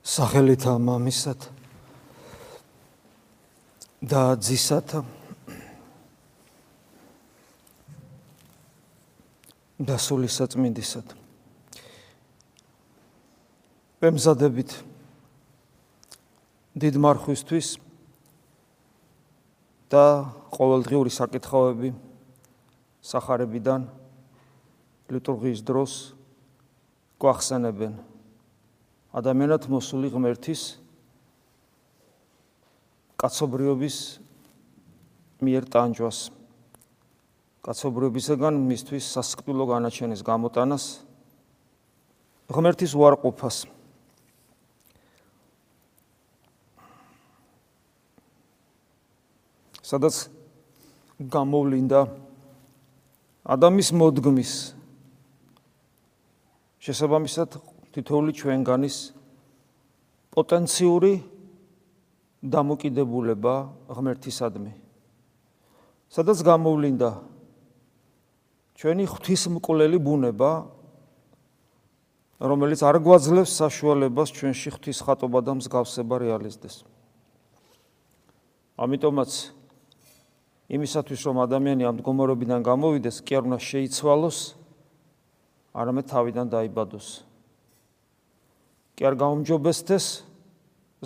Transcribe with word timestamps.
სახელითა 0.00 0.78
მამისად 0.80 1.44
და 4.00 4.22
ძისათა 4.40 5.04
და 9.80 9.96
სული 10.00 10.28
საწმინდისად. 10.28 11.04
ვემზადებით 14.00 14.72
დიდ 16.80 16.96
მარხვისთვის 16.96 17.68
და 19.92 20.32
ყოველდღიური 20.56 21.12
საკითხავები 21.12 21.92
სახარებიდან 23.04 23.84
ლიტურგიის 25.12 25.60
დროს 25.60 25.92
გვახსენებენ 27.20 28.00
ადამიანად 29.10 29.66
მოსული 29.66 30.06
ღმერთის 30.14 30.60
კაცობრიობის 33.18 33.96
მიერ 35.42 35.66
ტანჯვას 35.66 36.18
კაცობრიობისგან 37.66 38.54
მისთვის 38.70 39.08
სასკპილო 39.16 39.66
განაჩენის 39.66 40.22
გამოტანას 40.24 40.84
ღმერთის 42.54 42.94
უარყოფას. 42.94 43.56
სადაც 49.90 50.30
გამოვლინდა 51.18 52.00
ადამიანის 53.42 53.90
მოდგმის 53.90 54.52
შესაბამისად 56.78 57.58
თითოეული 57.90 58.32
ჩვენგანის 58.36 58.96
პოტენციური 60.30 61.12
დამოკიდებულება 62.40 63.54
ღმერთისადმი. 63.90 64.72
სადაც 66.10 66.38
გამოვლინდა 66.42 67.10
ჩვენი 68.80 69.04
ღვთისმკვლელი 69.12 69.98
ბუნება, 70.00 70.50
რომელიც 72.40 72.80
არ 72.80 72.96
გვაძლევს 73.04 73.52
საშუალებას 73.60 74.28
ჩვენში 74.32 74.68
ღვთის 74.72 74.98
ხატობა 75.04 75.40
და 75.44 75.52
მსგავსება 75.60 76.16
რეალიზდეს. 76.24 76.88
ამიტომაც 78.80 79.30
იმისათვის 80.72 81.20
რომ 81.28 81.36
ადამიანი 81.44 81.84
ამ 81.84 81.94
მდგომარეობიდან 82.00 82.60
გამოვიდეს, 82.64 83.16
კი 83.20 83.32
არ 83.36 83.44
უნდა 83.50 83.58
შეიცვალოს, 83.60 84.38
არამედ 85.76 86.04
თავიდან 86.08 86.46
დაიბადოს. 86.48 87.29
კი 89.00 89.06
არ 89.08 89.14
გაუმჯობესდეს 89.16 90.06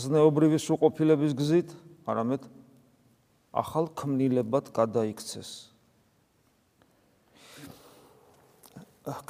ზნეობრივი 0.02 0.58
სრულყოფილების 0.58 1.30
გზით, 1.38 1.68
არამედ 2.10 2.42
ახალ 3.54 3.86
ქმნილებად 3.94 4.74
გადაიქცეს. 4.74 5.50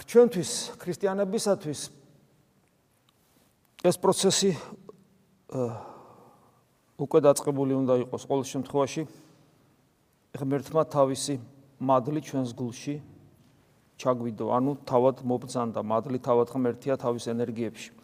ჩვენთვის 0.08 0.80
ქრისტიანებისათვის 0.80 1.80
ეს 3.84 3.96
პროცესი 4.00 4.56
უკვე 7.04 7.20
დაწყებული 7.20 7.76
უნდა 7.84 7.94
იყოს 8.08 8.22
ყოველ 8.24 8.44
შემთხვევაში 8.48 9.02
ღმერთმა 10.40 10.82
თავისი 10.88 11.36
მადლი 11.84 12.20
ჩვენს 12.24 12.56
გულში 12.56 12.96
ჩაგვიდო, 14.00 14.46
ანუ 14.56 14.72
თავად 14.88 15.20
მობძანდა 15.20 15.80
მადლი 15.84 16.18
თავად 16.24 16.48
ღმერთია 16.48 16.96
თავის 16.96 17.28
ენერგიებში. 17.28 18.03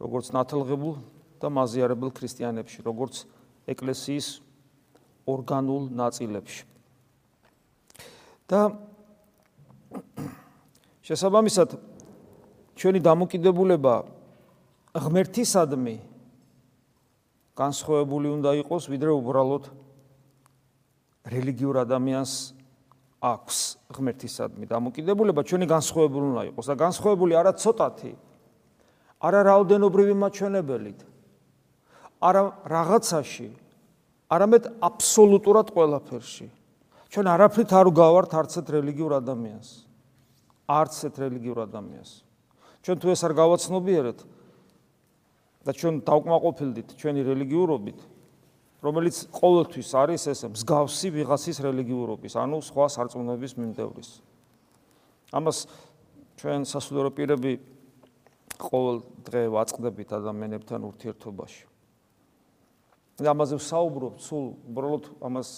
როგორც 0.00 0.32
ნათელღებულ 0.32 0.96
და 1.40 1.48
მაზიარებელ 1.52 2.10
ქრისტიანებში, 2.16 2.80
როგორც 2.82 3.24
ეკლესიის 3.68 4.26
ორგანულ 5.28 5.92
ნაწილებში. 5.92 6.64
და 8.50 8.74
შესაბამისად 11.06 11.78
ჩვენი 12.74 12.98
დამოკიდებულება 12.98 13.94
ღმერთისადმი 14.90 15.96
განსხვავებული 17.54 18.26
უნდა 18.40 18.50
იყოს, 18.66 18.90
ვიდრე 18.90 19.14
უბრალოდ 19.14 19.64
რელიგიურ 21.30 21.76
ადამიანს 21.86 22.32
აქვს 23.20 23.56
ღმერთისადმი 23.94 24.64
დამოკიდებულება, 24.66 25.40
ჩვენი 25.46 25.66
განსხვავებული 25.70 26.26
უნდა 26.34 26.42
იყოს 26.50 26.66
და 26.72 26.74
განსხვავებული 26.80 27.32
არა 27.38 27.52
ცოტათი, 27.54 28.12
არა 29.20 29.40
რაოდენობრივი 29.50 30.14
მაჩვენებელით 30.16 31.00
არა 32.20 32.42
რაღაცაში 32.68 33.48
არამედ 34.30 34.64
აბსოლუტურად 34.84 35.72
ყველაფერში. 35.74 36.46
ჩვენ 37.10 37.26
არაფრით 37.34 37.70
არ 37.74 37.88
გავართ 37.90 38.30
არცეთ 38.40 38.66
რელიგიურ 38.76 39.12
ადამიანს. 39.18 39.68
არცეთ 40.70 41.14
რელიგიურ 41.24 41.58
ადამიანს. 41.66 42.10
ჩვენ 42.84 42.96
თუ 43.00 43.06
ეს 43.10 43.20
არ 43.26 43.32
გავაცნობიერეთ 43.34 44.18
და 45.66 45.70
ჩვენ 45.74 45.94
დავკმაყოფილდით 46.06 46.88
ჩვენი 46.96 47.20
რელიგიურობით 47.26 47.98
რომელიც 48.80 49.16
ყოველთვის 49.28 49.90
არის 49.92 50.22
ესე 50.32 50.46
მსგავსი 50.54 51.08
ვიღაცის 51.12 51.58
რელიგიურობის 51.60 52.32
ანუ 52.40 52.56
სხვა 52.64 52.86
სარწმუნოების 52.94 53.52
მიმდევრის. 53.60 54.10
ამას 55.36 55.58
ჩვენ 56.40 56.60
სასულიერო 56.64 57.10
პირები 57.12 57.52
ყოველ 58.60 58.96
დღე 59.26 59.42
ვაწყდებით 59.56 60.10
ადამიანებთან 60.20 60.80
ურთიერთობაში. 60.84 61.64
და 63.20 63.30
ამაზე 63.36 63.60
ვსაუბრობთ, 63.60 64.18
სულ 64.24 64.44
უბრალოდ 64.72 65.04
ამას 65.20 65.48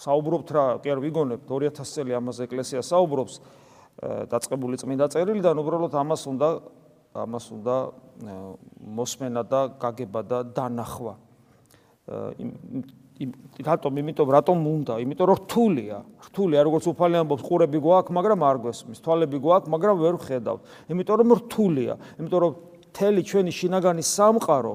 საუბრობთ 0.00 0.48
რა, 0.56 0.64
კი 0.80 0.88
არ 0.92 1.00
ვიგონებთ 1.04 1.44
2000 1.44 1.92
წელი 1.92 2.12
ამაზე 2.16 2.48
ეკლესია 2.48 2.80
საუბრობს 2.80 3.34
დაწყებული 4.32 4.76
წმინდა 4.80 5.06
წერილიდან, 5.12 5.56
უბრალოდ 5.60 5.92
ამას 5.92 6.22
უნდა 6.28 6.48
ამას 7.16 7.46
უნდა 7.52 7.76
მოსმენა 8.76 9.42
და 9.48 9.60
გაგება 9.80 10.20
და 10.20 10.38
დანახვა. 10.52 11.14
რატომ? 13.16 13.92
იმიტომ 13.96 14.28
რატომ 14.36 14.58
უნდა? 14.60 14.94
იმიტომ 15.00 15.26
რომ 15.30 15.38
რთულია. 15.40 15.98
რთულია 16.28 16.60
როგორც 16.68 16.84
უფალი 16.92 17.16
ამბობს 17.22 17.42
ყურები 17.48 17.78
გვაქვს 17.80 18.12
მაგრამ 18.12 18.40
არ 18.44 18.56
გვესმის. 18.60 18.98
თვალები 19.00 19.38
გვაქვს 19.40 19.72
მაგრამ 19.72 19.96
ვერ 20.04 20.14
ვხედავ 20.20 20.56
იმიტომ 20.92 21.16
რომ 21.16 21.28
რთულია. 21.40 21.94
იმიტომ 22.20 22.40
რომ 22.44 22.52
თელი 22.92 23.22
ჩვენი 23.24 23.52
შინაგანი 23.56 24.02
სამყარო 24.04 24.74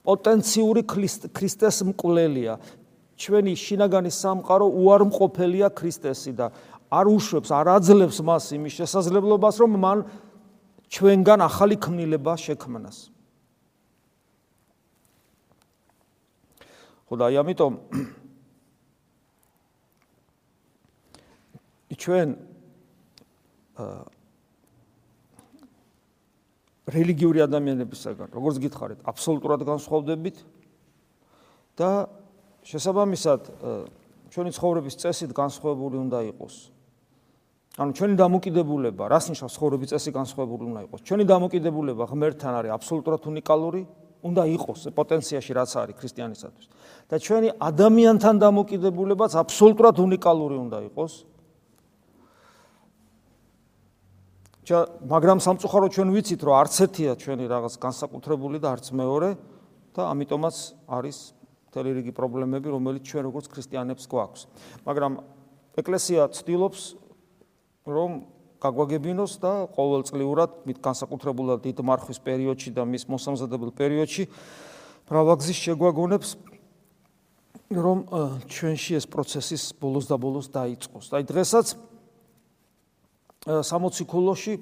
პოტენციური 0.00 0.82
ქრისტეს 1.36 1.76
მკვლელია. 1.92 2.54
ჩვენი 3.20 3.52
შინაგანი 3.52 4.10
სამყარო 4.10 4.66
უარმყოფელია 4.80 5.68
ქრისტესი 5.76 6.32
და 6.40 6.46
არ 6.88 7.06
უშვებს 7.12 7.50
არ 7.52 7.66
აძლევს 7.76 8.18
მას 8.24 8.44
იმის 8.56 8.72
შესაძლებლობას 8.80 9.56
რომ 9.60 9.72
მან 9.76 9.98
ჩვენგან 10.88 11.40
ახალი 11.44 11.76
ქმნილება 11.84 12.34
შექმნას 12.40 13.12
ხო 17.10 17.18
და 17.18 17.26
აი 17.26 17.36
ამიტომ 17.42 17.74
ჩვენ 22.00 22.28
რელიგიური 26.94 27.42
ადამიანებისგან 27.44 28.30
როგორც 28.30 28.56
გითხარით 28.62 29.02
აბსოლუტურად 29.10 29.66
განსხვავდებით 29.66 30.36
და 31.76 31.90
შესაბამისად 32.62 33.40
ჩვენი 34.30 34.50
ცხოვრების 34.54 34.94
წესით 35.02 35.34
განსხვავებული 35.34 35.98
უნდა 35.98 36.22
იყოს 36.30 36.70
ანუ 37.78 37.94
ჩვენი 37.94 38.14
დამოკიდებულება, 38.18 39.04
რას 39.08 39.30
ნიშნავს 39.30 39.54
ცხოვრების 39.54 39.88
წესი 39.94 40.10
განსხვავებული 40.10 40.64
უნდა 40.74 40.80
იყოს? 40.90 41.00
ჩვენი 41.06 41.24
დამოკიდებულება 41.30 42.04
ღმერთთან 42.10 42.52
არის 42.60 42.70
აბსოლუტურად 42.76 43.22
უნიკალური, 43.30 43.82
უნდა 44.20 44.42
იყოს 44.56 44.80
პოტენციაში 44.92 45.52
რაც 45.56 45.70
არის 45.80 45.96
ქრისტიანისათვის. 46.00 46.66
და 47.10 47.16
ჩვენი 47.18 47.48
ადამიანთან 47.58 48.34
დამოკიდებულებაც 48.38 49.32
აბსოლუტურად 49.42 49.96
უნიკალური 49.98 50.56
უნდა 50.60 50.78
იყოს. 50.92 51.12
ჩა 54.70 54.78
მაგრამ 55.10 55.38
სამწუხაროდ 55.42 55.90
ჩვენ 55.90 56.08
ვიცით 56.14 56.40
რომ 56.46 56.54
არც 56.62 56.74
ერთია 56.84 57.12
ჩვენი 57.18 57.44
რაღაც 57.50 57.74
განსაკუთრებული 57.80 58.56
და 58.62 58.68
არც 58.78 58.86
მეორე 58.94 59.30
და 59.96 60.02
ამიტომაც 60.14 60.56
არის 60.86 61.18
მთელი 61.70 61.90
რიგი 61.98 62.12
პრობლემები 62.14 62.68
რომელიც 62.70 63.02
ჩვენ 63.10 63.22
როგორც 63.26 63.46
ქრისტიანებს 63.50 64.04
გვაქვს. 64.06 64.40
მაგრამ 64.86 65.12
ეკლესია 65.80 66.30
ცდილობს 66.30 66.82
რომ 67.90 68.10
გაგვაგებინოს 68.60 69.32
და 69.40 69.52
ყოველწლიურად 69.72 70.50
მით 70.68 70.78
განსაკუთრებულად 70.84 71.64
დიდ 71.64 71.80
მარხვის 71.80 72.20
პერიოდში 72.20 72.70
და 72.76 72.84
მის 72.84 73.08
მოსამზადებელ 73.08 73.72
პერიოდში 73.72 74.26
მრავალგზის 75.08 75.58
შეგვაგონებს 75.64 76.30
რომ 77.70 77.98
ჩვენში 78.50 78.98
ეს 78.98 79.06
პროცესის 79.06 79.62
ბოლოს 79.80 80.10
და 80.10 80.16
ბოლოს 80.18 80.50
დაიწყოს. 80.50 81.06
აი 81.14 81.24
დღესაც 81.24 81.66
60 83.46 84.04
ქულოში 84.10 84.54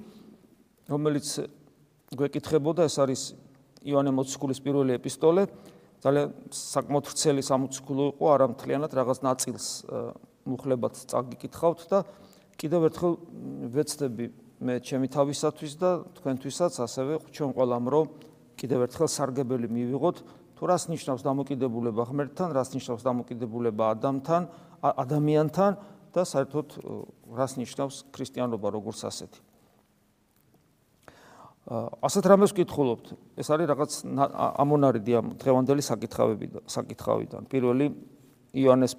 რომელიც 0.88 1.26
გვეკითხებოდა 2.14 2.86
ეს 2.86 2.96
არის 3.02 3.22
იონე 3.82 4.12
მოციქულის 4.12 4.60
პირველი 4.62 4.94
ეპისტოლე 4.96 5.48
ძალიან 6.04 6.28
საკმაოდ 6.54 7.04
ვრცელი 7.10 7.42
სამოციქულო 7.42 8.04
იყო 8.14 8.24
არა 8.30 8.46
მთლიანად 8.54 8.92
რაღაც 8.94 9.18
ნაწილს 9.26 9.66
მუხლებად 10.46 10.94
წაგიკითხავთ 11.10 11.80
და 11.90 11.98
კიდევ 12.58 12.88
ერთხელ 12.90 13.14
ვეცდები 13.70 14.26
მე 14.58 14.75
ჩემი 14.82 15.06
თავისათვის 15.14 15.72
და 15.78 15.90
თქვენთვისაც 16.19 16.82
ასევე 16.82 17.22
ჩვენ 17.31 17.50
ყველამ 17.55 17.84
რომ 17.94 18.06
კიდევ 18.58 18.90
ერთხელ 18.90 19.08
სარგებელი 19.08 19.70
მივიღოთ 19.70 20.16
თუ 20.58 20.66
რას 20.66 20.90
ნიშნავს 20.90 21.22
დამოკიდებულება 21.22 22.02
ღმერთთან, 22.10 22.50
რას 22.50 22.75
ნიშნავს 22.75 23.02
დამოკიდებულება 23.06 23.94
ადამიანთან, 23.94 24.43
ადამიანთან 24.82 25.72
და 26.10 26.22
საერთოდ 26.26 26.66
რას 27.31 27.52
ნიშნავს 27.62 27.96
ქრისტიანობა 28.10 28.69
როგორც 28.75 29.06
ასეთი. 29.06 29.38
ასეთ 32.02 32.25
რამეს 32.26 32.50
ვკითხულობთ. 32.56 33.06
ეს 33.38 33.49
არის 33.55 33.66
რაღაც 33.70 33.93
ამონარიდი 34.58 35.12
ამ 35.14 35.26
დღევანდელი 35.38 35.82
საკითხავებიდან, 35.84 36.62
საკითხავიდან. 36.66 37.43
პირველი 37.46 37.87
იონეს 38.58 38.99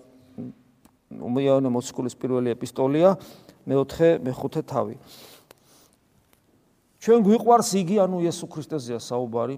იონე 1.11 1.69
მოციქულის 1.75 2.15
პირველი 2.15 2.53
ეპისტოლია, 2.55 3.17
მეოთხე, 3.69 4.09
მეხუთე 4.25 4.61
თავი. 4.65 4.95
ჩვენ 6.99 7.19
გვიყვარს 7.23 7.69
იგი, 7.79 7.95
ანუ 8.03 8.17
იესო 8.25 8.45
ქრისტეზეა 8.49 8.99
საუბარი. 8.99 9.57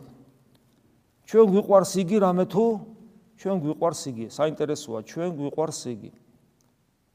ჩვენ 1.26 1.46
გვიყვარს 1.48 1.92
იგი 2.04 2.18
რამე 2.22 2.46
თუ 2.52 2.66
ჩვენ 3.42 3.58
გვიყვარს 3.64 4.02
იგი. 4.12 4.26
საინტერესოა, 4.30 5.00
ჩვენ 5.08 5.30
გვიყვარს 5.40 5.82
იგი. 5.96 6.12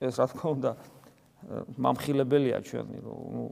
ეს 0.01 0.15
რა 0.19 0.27
თქმა 0.33 0.49
უნდა 0.57 0.71
მამხილებელია 1.79 2.59
ჩვენი, 2.67 2.99
რომ 3.07 3.49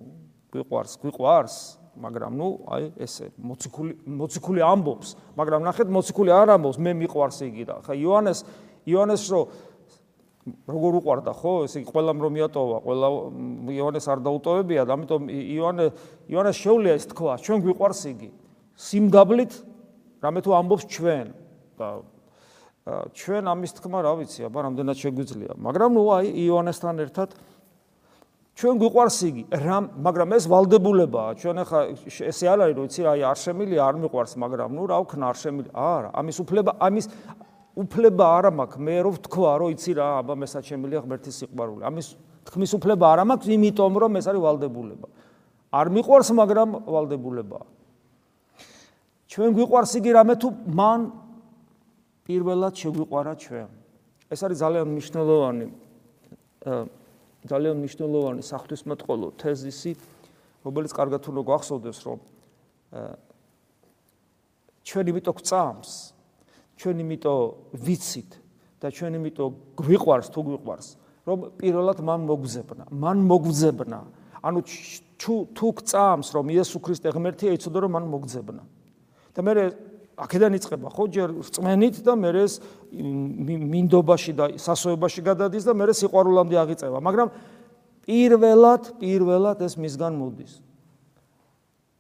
გვიყვარს, 0.51 0.93
გვიყვარს, 0.99 1.57
მაგრამ 1.95 2.33
ნუ 2.35 2.49
აი 2.75 2.85
ესე 2.99 3.31
მოციქული 3.39 3.93
მოციქული 4.03 4.61
ამბობს, 4.67 5.09
მაგრამ 5.39 5.61
ნახეთ 5.63 5.89
მოციქული 5.95 6.31
არ 6.35 6.49
ამბობს, 6.59 6.79
მე 6.83 6.91
მიყვარს 7.07 7.39
იგი 7.47 7.65
და 7.71 7.75
ხა 7.87 7.95
იოანეს 7.95 8.41
იოანეს 8.85 9.23
რო 9.31 9.41
როგორ 10.45 10.93
უყვარდა 11.01 11.33
ხო? 11.33 11.53
ესე 11.65 11.81
იგი 11.81 11.89
ყველამ 11.89 12.19
რომ 12.21 12.33
მიატოვა, 12.37 12.77
ყველა 12.85 13.09
იოანეს 13.75 14.07
არ 14.13 14.19
დაუტოვებია 14.25 14.83
და 14.85 14.93
ამიტომ 14.97 15.23
იოანე 15.33 15.87
იოანეს 16.29 16.57
შეუძლია 16.61 16.95
ეს 17.01 17.05
თქვა, 17.13 17.33
ჩვენ 17.41 17.59
გვიყვარს 17.65 18.03
იგი. 18.13 18.29
სიმგაბლით 18.75 19.53
რამე 20.21 20.39
თუ 20.45 20.51
ამბობს 20.61 20.85
ჩვენ 20.91 21.27
და 21.81 21.89
ჩვენ 23.17 23.45
ამის 23.49 23.73
თქმა 23.81 23.99
რა 24.05 24.13
ვიცი, 24.21 24.41
აბა 24.45 24.61
რამდენად 24.69 24.97
შეგვიძლია, 25.01 25.53
მაგრამ 25.57 25.91
ნუ 25.97 26.05
აი 26.05 26.27
იოანესთან 26.45 26.97
ერთად 27.09 27.33
ჩვენ 28.55 28.75
გვიყვარს 28.79 29.19
იგი, 29.25 29.43
რამ, 29.51 29.85
მაგრამ 30.05 30.29
ეს 30.37 30.45
valdebulebaa, 30.53 31.35
ჩვენ 31.41 31.57
ახლა 31.65 31.81
ესე 32.29 32.45
არ 32.47 32.59
არის, 32.63 32.75
რომ 32.79 32.85
იცი, 32.87 33.03
აი 33.11 33.21
არ 33.27 33.39
შემილია, 33.41 33.81
არ 33.89 33.97
მიყვარს, 34.05 34.33
მაგრამ 34.39 34.71
ნუ 34.79 34.85
რა 34.93 34.99
ვქნა, 35.03 35.25
არ 35.33 35.37
შემილია. 35.43 35.73
არა, 35.75 36.09
ამის 36.15 36.37
უფლება, 36.45 36.71
ამის 36.79 37.07
უფლება 37.75 38.25
არ 38.39 38.47
მაქვს, 38.55 38.79
მე 38.79 38.97
რო 39.03 39.11
ვთქვა, 39.19 39.53
რომ 39.59 39.69
იცი 39.75 39.93
რა, 39.99 40.07
აბა 40.23 40.35
მესაც 40.39 40.63
შემილია 40.71 41.01
ღმერთის 41.03 41.35
სიყვარული. 41.43 41.83
ამის 41.83 42.07
თქმის 42.47 42.71
უფლება 42.79 43.05
არ 43.11 43.21
მაქვს, 43.27 43.49
იმიტომ 43.51 43.95
რომ 43.99 44.13
ეს 44.19 44.27
არის 44.31 44.43
valdebulebaa. 44.47 45.11
არ 45.75 45.87
მიყვარს, 45.91 46.31
მაგრამ 46.39 46.69
valdebulebaa. 46.87 47.65
ჩვენ 49.27 49.51
გვიყვარს 49.59 49.93
იგი 49.99 50.11
რამე 50.15 50.35
თუ 50.39 50.49
მან 50.71 51.01
პირველად 52.23 52.75
შეგვიყვარა 52.79 53.33
ჩვენ. 53.35 53.71
ეს 54.31 54.41
არის 54.47 54.59
ძალიან 54.63 54.87
მნიშვნელოვანი 54.95 55.67
ძალიან 57.45 57.77
მნიშვნელოვანი 57.83 58.41
საფრთხისმეტყველო 58.41 59.29
თეზისი, 59.37 59.93
რომელიც 60.65 60.93
კარგად 60.97 61.21
უნდა 61.29 61.43
გვახსოვდეს, 61.45 61.99
რომ 62.07 62.19
ჩვენ 64.85 65.05
იმიტომ 65.13 65.35
გწამს, 65.35 66.14
ჩვენ 66.79 66.97
იმიტომ 67.05 67.41
ვიცით 67.85 68.31
და 68.83 68.91
ჩვენ 68.91 69.13
იმიტომ 69.21 69.51
გვიყვარს 69.79 70.29
თუ 70.35 70.41
გვიყვარს, 70.45 70.89
რომ 71.25 71.39
პირველად 71.57 71.99
მან 72.05 72.21
მოგზებნა, 72.29 72.85
მან 72.93 73.19
მოგზებნა. 73.25 73.99
ანუ 74.45 74.61
თუ 75.17 75.35
თუ 75.57 75.67
გწამს, 75.81 76.29
რომ 76.37 76.45
იესო 76.53 76.79
ქრისტე 76.85 77.09
ღმერთია, 77.17 77.57
იცოდე 77.57 77.79
რომ 77.81 77.91
მან 77.97 78.05
მოგზებნა. 78.13 78.63
და 79.35 79.41
მე 79.43 79.53
აქედან 80.15 80.53
იწყება 80.59 80.89
ხო 80.95 81.05
ჯერ 81.11 81.29
რწმენით 81.43 81.97
და 82.07 82.13
მე 82.15 82.31
ეს 82.39 82.63
მინდობაში 82.95 84.33
და 84.39 84.45
სასოებაში 84.55 85.21
გადადის 85.27 85.65
და 85.67 85.73
მე 85.75 85.91
სიყვარულამდე 85.91 86.57
აღიწევა. 86.63 86.99
მაგრამ 87.03 87.29
პირველად 88.07 88.83
პირველად 89.01 89.59
ეს 89.65 89.75
მისგან 89.75 90.13
მოდის. 90.15 90.53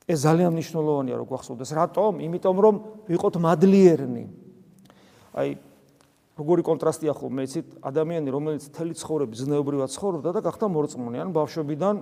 ეს 0.05 0.19
ძალიან 0.21 0.53
მნიშვნელოვანია 0.53 1.17
რომ 1.17 1.27
გვახსოვდეს. 1.27 1.71
რატომ? 1.75 2.13
იმიტომ 2.23 2.57
რომ 2.61 2.75
ვიყოთ 3.09 3.35
მადლიერნი 3.41 4.44
აი 5.35 5.51
როგორი 6.39 6.63
კონტრასტია 6.67 7.13
ხოლმე 7.15 7.47
იცით 7.47 7.69
ადამიანი 7.91 8.29
რომელიც 8.35 8.65
თელი 8.75 8.95
ცხოვრების 8.99 9.39
ზნეობრივად 9.45 9.91
ცხოვრობდა 9.95 10.31
და 10.35 10.41
გახდა 10.47 10.67
მორწმუნე 10.71 11.19
ან 11.23 11.31
ბავშვობიდან 11.35 11.95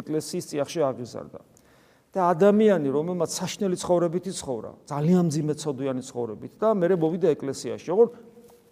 ეკლესიის 0.00 0.48
წიაღში 0.52 0.80
აღიზარდა 0.88 1.40
და 2.16 2.32
ადამიანი 2.32 2.88
რომელმაც 2.88 3.30
საშნელი 3.36 3.76
ცხოვრებით 3.76 4.32
იცხოვრა, 4.32 4.70
ძალიან 4.88 5.26
ძიმე 5.28 5.54
ცოდვიანი 5.60 6.00
ცხოვრებით 6.00 6.52
და 6.56 6.72
მე 6.72 6.96
მოვიდა 6.96 7.28
ეკლესიაში, 7.36 7.86
როგორ 7.92 8.06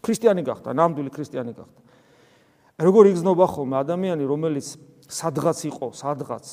ქრისტიანი 0.00 0.42
გახდა, 0.48 0.72
ნამდვილი 0.72 1.10
ქრისტიანი 1.12 1.52
გახდა. 1.52 1.80
როგორ 2.80 3.04
იგზნობა 3.12 3.46
ხოლმე 3.52 3.76
ადამიანი, 3.84 4.24
რომელიც 4.24 4.66
სადღაც 5.12 5.58
იყო, 5.68 5.86
სადღაც 5.92 6.46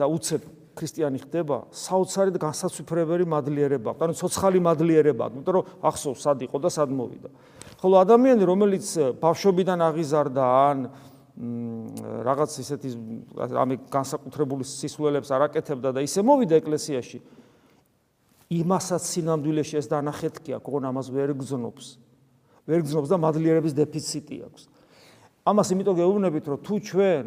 და 0.00 0.04
უცებ 0.08 0.42
ქრისტიანი 0.80 1.20
ხდება, 1.20 1.68
საოცარი 1.68 2.32
და 2.32 2.40
განსაცვიფრებელი 2.40 3.24
მადლიერება, 3.28 3.92
ანუ 4.00 4.16
ცოცხალი 4.16 4.60
მადლიერება, 4.64 5.28
იმიტომ 5.36 5.54
რომ 5.60 5.64
ახსოვს 5.84 6.20
სად 6.24 6.38
იყო 6.48 6.56
და 6.56 6.70
სად 6.72 6.88
მოვიდა. 6.88 7.28
ხოლო 7.80 7.96
ადამიანი, 8.00 8.42
რომელიც 8.48 8.86
ბავშვობიდან 9.20 9.78
აღიზარდა 9.84 10.44
ან 10.72 10.78
რაღაც 12.24 12.50
ისეთი 12.60 12.88
ამი 13.36 13.76
განსაკუთრებული 13.88 14.64
სისულელებს 14.64 15.30
არაკეთებდა 15.32 15.88
და 15.96 16.00
ისე 16.04 16.20
მოვიდა 16.20 16.54
ეკლესიაში 16.60 17.18
იმასაც 18.50 19.02
სინამდვილეში 19.06 19.78
ეს 19.78 19.86
დანახეთქი 19.88 20.58
აქვს, 20.58 20.66
ოღონ 20.68 20.84
ამას 20.90 21.06
ვერ 21.14 21.32
გზნობს. 21.38 21.86
ვერ 22.66 22.80
გზნობს 22.82 23.08
და 23.08 23.16
მადლიერების 23.22 23.72
დეფიციტი 23.78 24.36
აქვს. 24.50 24.62
ამას 25.46 25.68
იმიტომ 25.70 25.94
გეუბნებით, 25.96 26.44
რომ 26.50 26.58
თუ 26.66 26.74
ჩვენ 26.82 27.24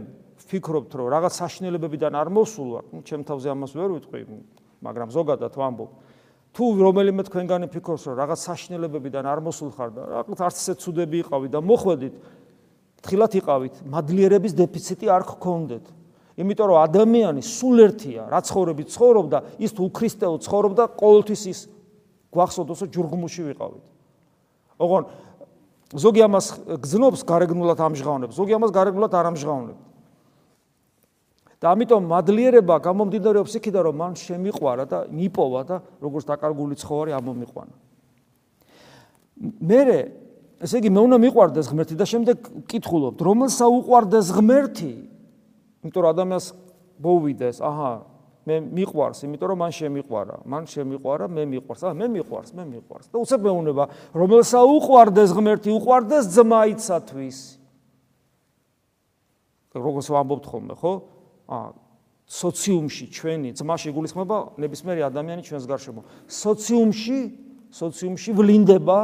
ვფიქრობთ, 0.54 0.92
რომ 1.02 1.08
რაღაც 1.10 1.34
საშინელებებიდან 1.42 2.14
არ 2.14 2.30
მოსულა, 2.30 2.80
ну, 2.94 3.02
ჩემ 3.02 3.26
თავზე 3.26 3.48
ამას 3.50 3.72
ვერ 3.74 3.90
ვიტყვი, 3.98 4.22
მაგრამ 4.86 5.10
ზოგადად 5.10 5.54
ვამბობ, 5.57 5.90
თუ 6.54 6.64
რომელიმე 6.78 7.22
თქვენგანი 7.26 7.68
ფიქრობს, 7.74 8.04
რომ 8.14 8.16
რაღაც 8.22 8.40
საშინელებებიდან 8.45 9.26
არ 9.26 9.40
მოსულხარ 9.42 9.90
და 9.98 10.02
რაღაც 10.14 10.40
არც 10.45 10.57
ისე 10.62 10.74
ცუდები 10.78 11.18
იყავი 11.26 11.48
და 11.50 11.60
მოხვედით, 11.66 12.14
თხილად 13.02 13.33
იყავით, 13.42 13.76
მადლიერების 13.90 14.54
დეფიციტი 14.54 15.10
არ 15.10 15.24
გქონდეთ. 15.33 15.86
იმიტომ 16.38 16.68
რომ 16.69 16.78
ადამიანი 16.86 17.42
სულ 17.42 17.78
ერთია, 17.90 18.22
რა 18.30 18.40
ცხოვრებით 18.45 18.88
ცხოვრობდა, 18.94 19.38
ის 19.57 19.72
თუ 19.74 19.83
ქრისტეო 19.90 20.38
ცხოვრობდა, 20.45 20.83
ყოველთვის 20.94 21.42
ის 21.50 21.60
გვახსოვდოს, 22.30 22.80
რომ 22.86 22.90
ჯურღმუში 22.94 23.42
ვიყავით. 23.50 23.86
ოღონ 24.78 25.04
ზოგი 25.94 26.22
ამას 26.26 26.45
გზნობს 26.81 27.22
გარეგნულად 27.26 27.80
ამჟღავნებს, 27.81 28.33
ზოგი 28.33 28.54
ამას 28.57 28.72
გარეგნულად 28.74 29.14
არ 29.14 29.26
ამჟღავნებს. 29.33 29.93
და 31.64 31.72
ამიტომ 31.72 32.04
მადლიერება 32.12 32.76
გამომდინარეობს 32.84 33.54
იქიდან, 33.56 33.84
რომ 33.88 33.96
მან 34.04 34.14
შემიყვარა 34.20 34.84
და 34.84 35.00
მიპოვა 35.08 35.62
და 35.64 35.76
როგორც 36.04 36.28
დაკარგული 36.28 36.76
ცხოვარი 36.76 37.16
ამომიყვანა. 37.16 37.76
მე 39.64 39.80
ესე 40.64 40.80
იგი 40.80 40.90
მე 40.96 41.00
უნდა 41.08 41.18
მიყვარდეს 41.24 41.68
ღმერთი 41.72 41.96
და 42.00 42.06
შემდეგ 42.08 42.38
კითხულობთ 42.72 43.20
რომელსა 43.20 43.66
უყვარდეს 43.68 44.28
ღმერთი? 44.36 44.94
იმიტომ 45.84 46.02
რომ 46.04 46.12
ადამიანს 46.16 46.48
ბოვიდეს 47.04 47.58
აჰა 47.60 47.92
მე 48.44 48.56
მიყვარს 48.76 49.24
იმიტომ 49.24 49.48
რომ 49.52 49.60
მან 49.64 49.72
შემიყვარა 49.76 50.36
მან 50.48 50.64
შემიყვარა 50.68 51.26
მე 51.32 51.44
მიყვარს 51.52 51.84
აა 51.84 51.96
მე 52.00 52.08
მიყვარს 52.16 52.52
მე 52.56 52.64
მიყვარს 52.72 53.08
და 53.12 53.18
უცებ 53.24 53.40
მეუნება 53.48 53.84
რომელსა 54.20 54.60
უყვარდეს 54.68 55.30
ღმერთი 55.36 55.70
უყვარდეს 55.80 56.24
ძმაიცათვის 56.36 57.38
როგორც 59.80 60.08
ვამბობთ 60.16 60.46
ხოლმე 60.52 60.76
ხო 60.80 60.94
სოციუმში 62.24 63.06
ჩვენი 63.14 63.50
ძმა 63.60 63.76
შეგულისხმება 63.83 64.38
ნებისმიერი 64.64 65.02
ადამიანი 65.12 65.42
ჩვენს 65.44 65.66
გარშემო 65.68 66.02
სოციუმში 66.28 67.19
სოციუმში 67.74 68.31
ვლინდება 68.38 69.00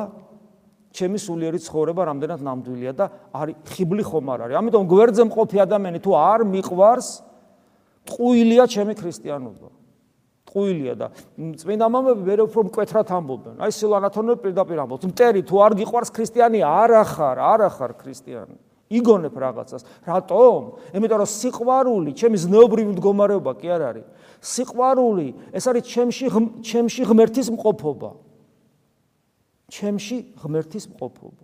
ჩემი 0.93 1.17
სულიერი 1.21 1.59
ცხოვრება 1.61 2.05
რამდენად 2.09 2.41
ნამდვილია 2.41 2.93
და 2.97 3.05
არის 3.33 3.55
ხიბლი 3.73 4.03
ხომ 4.05 4.29
არ 4.33 4.39
არის. 4.49 4.55
ამიტომ 4.57 4.83
გვერდზე 4.89 5.23
მყოფი 5.29 5.57
ადამიანი 5.65 5.99
თუ 6.01 6.11
არ 6.17 6.39
მიყვარს, 6.49 7.09
ტყუილია 8.09 8.63
ჩემი 8.65 8.93
ქრისტიანობა. 8.97 9.69
ტყუილია 10.49 10.93
და 10.97 11.07
წმინდა 11.61 11.85
მამები 11.93 12.21
ვერ 12.25 12.39
უფრო 12.49 12.61
მკვეთრად 12.73 13.05
ამბობენ. 13.05 13.55
აი 13.61 13.69
სილანათონო 13.69 14.33
პირდაპირ 14.41 14.77
ამბობს. 14.81 15.05
მტერი 15.13 15.41
თუ 15.45 15.55
არ 15.61 15.73
გიყვარს 15.77 16.09
ქრისტიანი, 16.09 16.59
არ 16.65 16.89
ახარ, 17.05 17.37
არ 17.37 17.59
ახარ 17.69 17.91
ქრისტიანი. 18.01 18.57
იგონებ 18.89 19.35
რაღაცას. 19.37 19.81
რატომ? 20.01 20.59
იმიტომ 20.97 21.17
რომ 21.21 21.29
სიყვარული, 21.29 22.11
ჩემი 22.17 22.37
ზნეობრივი 22.41 22.89
მდგომარეობა 22.97 23.51
კი 23.61 23.67
არ 23.69 23.81
არის. 23.89 24.05
სიყვარული, 24.41 25.27
ეს 25.53 25.63
არის 25.69 25.83
ჩემში 25.85 26.25
ჩემში 26.65 27.01
ღმერთის 27.05 27.47
მყოფობა. 27.53 28.11
ჩემში 29.69 30.17
ღმერთის 30.41 30.85
მყოფობა. 30.89 31.43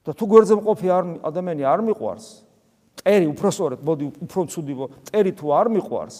და 0.00 0.16
თუ 0.16 0.24
გვერდზე 0.26 0.54
მყოფი 0.56 0.88
ადამიანი 1.20 1.62
არ 1.68 1.80
მიყვარს, 1.84 2.26
ტერი 3.04 3.26
უпроსორეთ, 3.36 3.80
მოდი 3.84 4.04
უფრო 4.24 4.40
ცუდი 4.48 4.74
ვო, 4.80 4.86
ტერი 5.12 5.32
თუ 5.36 5.46
არ 5.52 5.66
მიყვარს, 5.76 6.16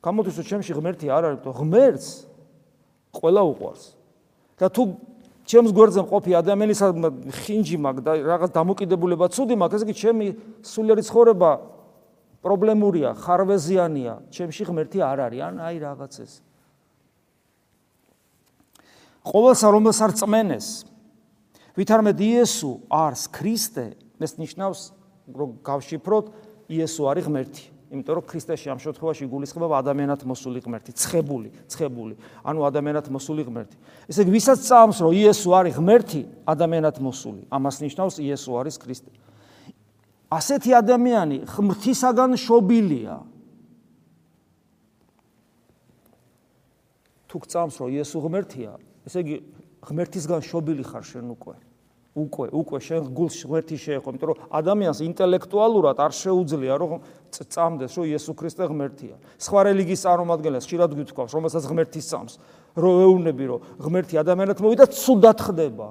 გამოდის 0.00 0.36
რომ 0.40 0.46
ჩემში 0.48 0.72
ღმერთი 0.72 1.06
არ 1.12 1.22
არის, 1.28 1.40
то 1.44 1.50
ღმერთს 1.52 2.08
ყველა 3.12 3.42
უყვარს. 3.44 3.84
და 4.58 4.66
თუ 4.72 4.82
ჩემს 5.48 5.72
გვერდზე 5.72 6.04
მყოფი 6.04 6.34
ადამიანის 6.36 6.80
ხინჯი 7.40 7.76
მაქვს 7.80 8.04
და 8.04 8.12
რაღაც 8.20 8.50
დამოკიდებულება 8.52 9.26
ცუდი 9.32 9.56
მაქვს, 9.56 9.80
ესე 9.80 9.86
იგი 9.88 9.94
ჩემი 9.96 10.26
სულიერი 10.60 11.02
ცხოვრება 11.08 11.50
პრობლემურია, 12.44 13.14
ხარვეზიანია, 13.16 14.14
ჩემში 14.28 14.68
ღმერთი 14.68 15.00
არ 15.02 15.18
არის, 15.24 15.40
ან 15.48 15.54
აი 15.64 15.76
რაღაც 15.82 16.12
ეს. 16.20 16.32
ყოველსა 19.24 19.68
რომელს 19.72 19.98
არ 20.04 20.12
წმენეს, 20.20 20.66
ვითარმედ 21.80 22.18
იესო 22.20 22.70
არს 22.92 23.22
ქრისტე, 23.32 23.86
ეს 24.20 24.32
ნიშნავს 24.36 24.80
რომ 25.32 25.50
გავშიფროთ 25.64 26.26
იესო 26.68 27.02
არის 27.08 27.24
ღმერთი. 27.24 27.64
იმიტომ 27.88 28.14
რომ 28.20 28.24
ქრისტეში 28.28 28.68
ამ 28.68 28.78
შემთხვევაში 28.84 29.24
გულისხმობა 29.32 29.80
ადამიანად 29.80 30.20
მოსული 30.28 30.60
ღმერთი, 30.60 30.92
ცხებული, 30.92 31.48
ცხებული, 31.72 32.14
ანუ 32.44 32.60
ადამიანად 32.68 33.06
მოსული 33.08 33.44
ღმერთი. 33.48 33.76
ესე 34.08 34.20
იგი, 34.24 34.32
ვისაც 34.36 34.58
წამს, 34.68 34.96
რომ 35.00 35.12
იესო 35.16 35.50
არის 35.56 35.74
ღმერთი, 35.80 36.20
ადამიანად 36.44 36.96
მოსული, 37.00 37.42
ამას 37.48 37.76
ნიშნავს 37.80 38.14
იესო 38.20 38.52
არის 38.60 38.76
ქრისტე. 38.76 39.10
ასეთი 40.28 40.70
ადამიანი 40.76 41.38
ღმრთისაგან 41.48 42.36
შობილია. 42.36 43.16
თუ 47.28 47.36
წამს, 47.44 47.74
რომ 47.80 47.88
იესო 47.92 48.18
ღმერთია, 48.24 48.72
ესე 49.08 49.20
იგი, 49.24 49.36
ღმერთისგან 49.84 50.40
შობილი 50.44 50.84
ხარ 50.84 51.04
შენ 51.04 51.26
უკვე. 51.32 51.67
უკვე 52.18 52.46
უკვე 52.50 52.78
შენ 52.82 53.00
გულს 53.14 53.38
ღმერთი 53.46 53.76
შეეხო, 53.78 54.08
იმიტომ 54.10 54.28
რომ 54.28 54.38
ადამიანს 54.58 54.98
ინტელექტუალურად 55.06 55.96
არ 56.02 56.12
შეუძლია 56.18 56.74
რომ 56.82 56.92
წამდეს, 57.30 57.92
რომ 57.94 58.04
იესო 58.10 58.32
ქრისტე 58.34 58.64
ღმერთია. 58.68 59.14
სხვა 59.38 59.60
რელიგიის 59.70 60.02
წარმომადგენლებს 60.02 60.66
ხშირად 60.66 60.90
გითქვავს, 60.98 61.32
რომელსაც 61.38 61.64
ღმერთის 61.70 62.06
წამს, 62.10 62.32
რომ 62.74 62.94
ეუბნები, 63.06 63.44
რომ 63.46 63.60
ღმერთი 63.78 64.14
ადამიანად 64.18 64.58
მოვიდა, 64.58 64.84
ცუდად 64.90 65.38
ხდება. 65.38 65.88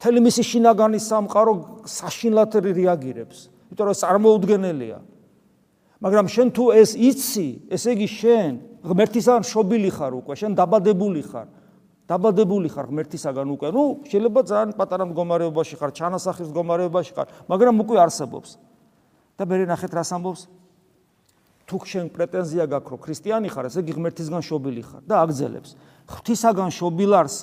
თელი 0.00 0.20
მისი 0.24 0.42
შინაგანი 0.46 0.98
სამყარო 1.02 1.52
საშინლად 1.84 2.52
რეაგირებს, 2.56 3.38
იმიტომ 3.68 3.86
რომ 3.90 3.96
წარმოუდგენელია. 4.00 4.98
მაგრამ 6.00 6.26
შენ 6.32 6.48
თუ 6.56 6.64
ეს 6.80 6.90
იცი, 6.96 7.48
ესე 7.68 7.92
იგი 7.92 8.08
შენ 8.08 8.52
ღმერთისგან 8.80 9.42
შობილი 9.44 9.90
ხარ 9.92 10.12
უკვე, 10.16 10.32
შენ 10.40 10.52
დაბადებული 10.56 11.20
ხარ. 11.28 11.48
დაბადებული 12.10 12.68
ხარ 12.74 12.90
ღმერთისაგან 12.90 13.48
უკვე. 13.54 13.68
ნუ 13.70 13.82
შეიძლება 14.10 14.40
ძალიან 14.50 14.70
პატარა 14.74 15.04
მდგომარეობაში 15.06 15.74
ხარ, 15.78 15.90
ჩანასახის 15.94 16.50
მდგომარეობაში 16.50 17.12
ხარ, 17.14 17.26
მაგრამ 17.46 17.74
უკვე 17.86 17.98
არსებობს. 18.02 18.58
და 19.38 19.46
მე 19.48 19.64
ნახეთ 19.72 19.92
რას 19.96 20.10
ამბობს? 20.12 20.42
თუ 21.64 21.76
შენ 21.86 22.06
პრეტენზია 22.10 22.64
გაქვს, 22.66 22.90
რომ 22.92 23.00
ქრისტიანი 23.00 23.48
ხარ, 23.48 23.64
ესე 23.70 23.80
იგი 23.80 23.92
ღმერთისგან 23.94 24.42
შობილი 24.42 24.82
ხარ 24.84 25.02
და 25.06 25.14
აგზელებს. 25.22 25.70
ღვთისაგან 26.10 26.70
შობილარს 26.74 27.36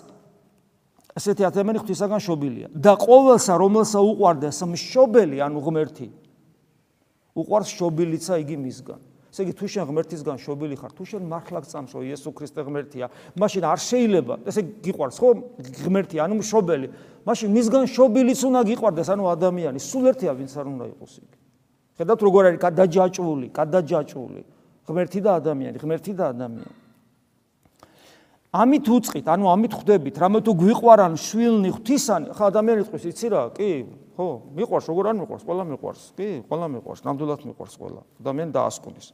ესეთი 1.18 1.44
ადამიანი 1.48 1.80
ღვთისაგან 1.82 2.22
შობილია 2.22 2.68
და 2.76 2.94
ყოველსა 3.00 3.54
რომელსა 3.58 4.00
უყვარდეს 4.04 4.60
მშობელი, 4.68 5.38
ანუ 5.48 5.60
ღმერთი 5.64 6.08
უყვარს 7.38 7.70
შობილიცა 7.72 8.34
იგი 8.44 8.58
მისგან. 8.62 9.00
ესე 9.28 9.42
იგი 9.44 9.54
თუ 9.60 9.66
შენ 9.68 9.84
ღმერთისგან 9.92 10.38
შობილი 10.40 10.76
ხარ, 10.80 10.92
თუ 10.98 11.04
შენ 11.08 11.24
მართლა 11.28 11.60
გწამს, 11.68 11.92
რომ 11.94 12.04
იესო 12.08 12.30
ქრისტე 12.32 12.62
ღმერთია, 12.68 13.06
მაშინ 13.36 13.64
არ 13.68 13.80
შეიძლება, 13.84 14.34
ესე 14.48 14.62
გიყვარს 14.82 15.18
ხო 15.20 15.30
ღმერთი, 15.84 16.16
ანუ 16.24 16.34
მშობელი. 16.40 16.88
მაშინ 17.28 17.50
მისგან 17.52 17.86
შობილიც 17.92 18.40
უნდა 18.48 18.62
გიყვარდეს, 18.72 19.08
ანუ 19.12 19.24
ადამიანი, 19.36 19.80
სულ 19.84 20.04
ერთია 20.16 20.32
ვინც 20.32 20.52
არ 20.56 20.66
უნდა 20.72 20.86
იყოს 20.96 21.14
იგი. 21.20 21.38
ხედავთ 21.98 22.22
როგორ 22.24 22.42
არის 22.48 22.60
გადაჯაჭვული, 22.62 23.48
გადაჯაჭვული. 23.52 24.42
ღმერთი 24.88 25.20
და 25.20 25.32
ადამიანი, 25.44 25.78
ღმერთი 25.84 26.12
და 26.16 26.26
ადამიანი. 26.32 26.87
ამით 28.56 28.86
უצყით, 28.88 29.28
ანუ 29.28 29.46
ამით 29.52 29.74
ხვდებით, 29.76 30.16
რამე 30.24 30.40
თუ 30.40 30.52
გვიყვარან 30.56 31.14
შვილნი 31.20 31.70
ღვთისანი, 31.76 32.32
ხა 32.32 32.48
ადამიანი 32.48 32.88
წყვის, 32.88 33.04
იცი 33.12 33.28
რა? 33.34 33.42
კი, 33.52 33.70
ხო, 34.16 34.28
მიყვარს, 34.56 34.88
როგორ 34.88 35.04
არ 35.12 35.16
მიყვარს? 35.20 35.44
ყველა 35.44 35.64
მიყვარს. 35.68 36.04
კი, 36.16 36.30
ყველა 36.48 36.68
მიყვარს, 36.74 37.02
ნამდვილად 37.04 37.42
მიყვარს 37.44 37.76
ყველა. 37.76 38.02
ადამიანი 38.24 38.52
დაასკვნის. 38.56 39.08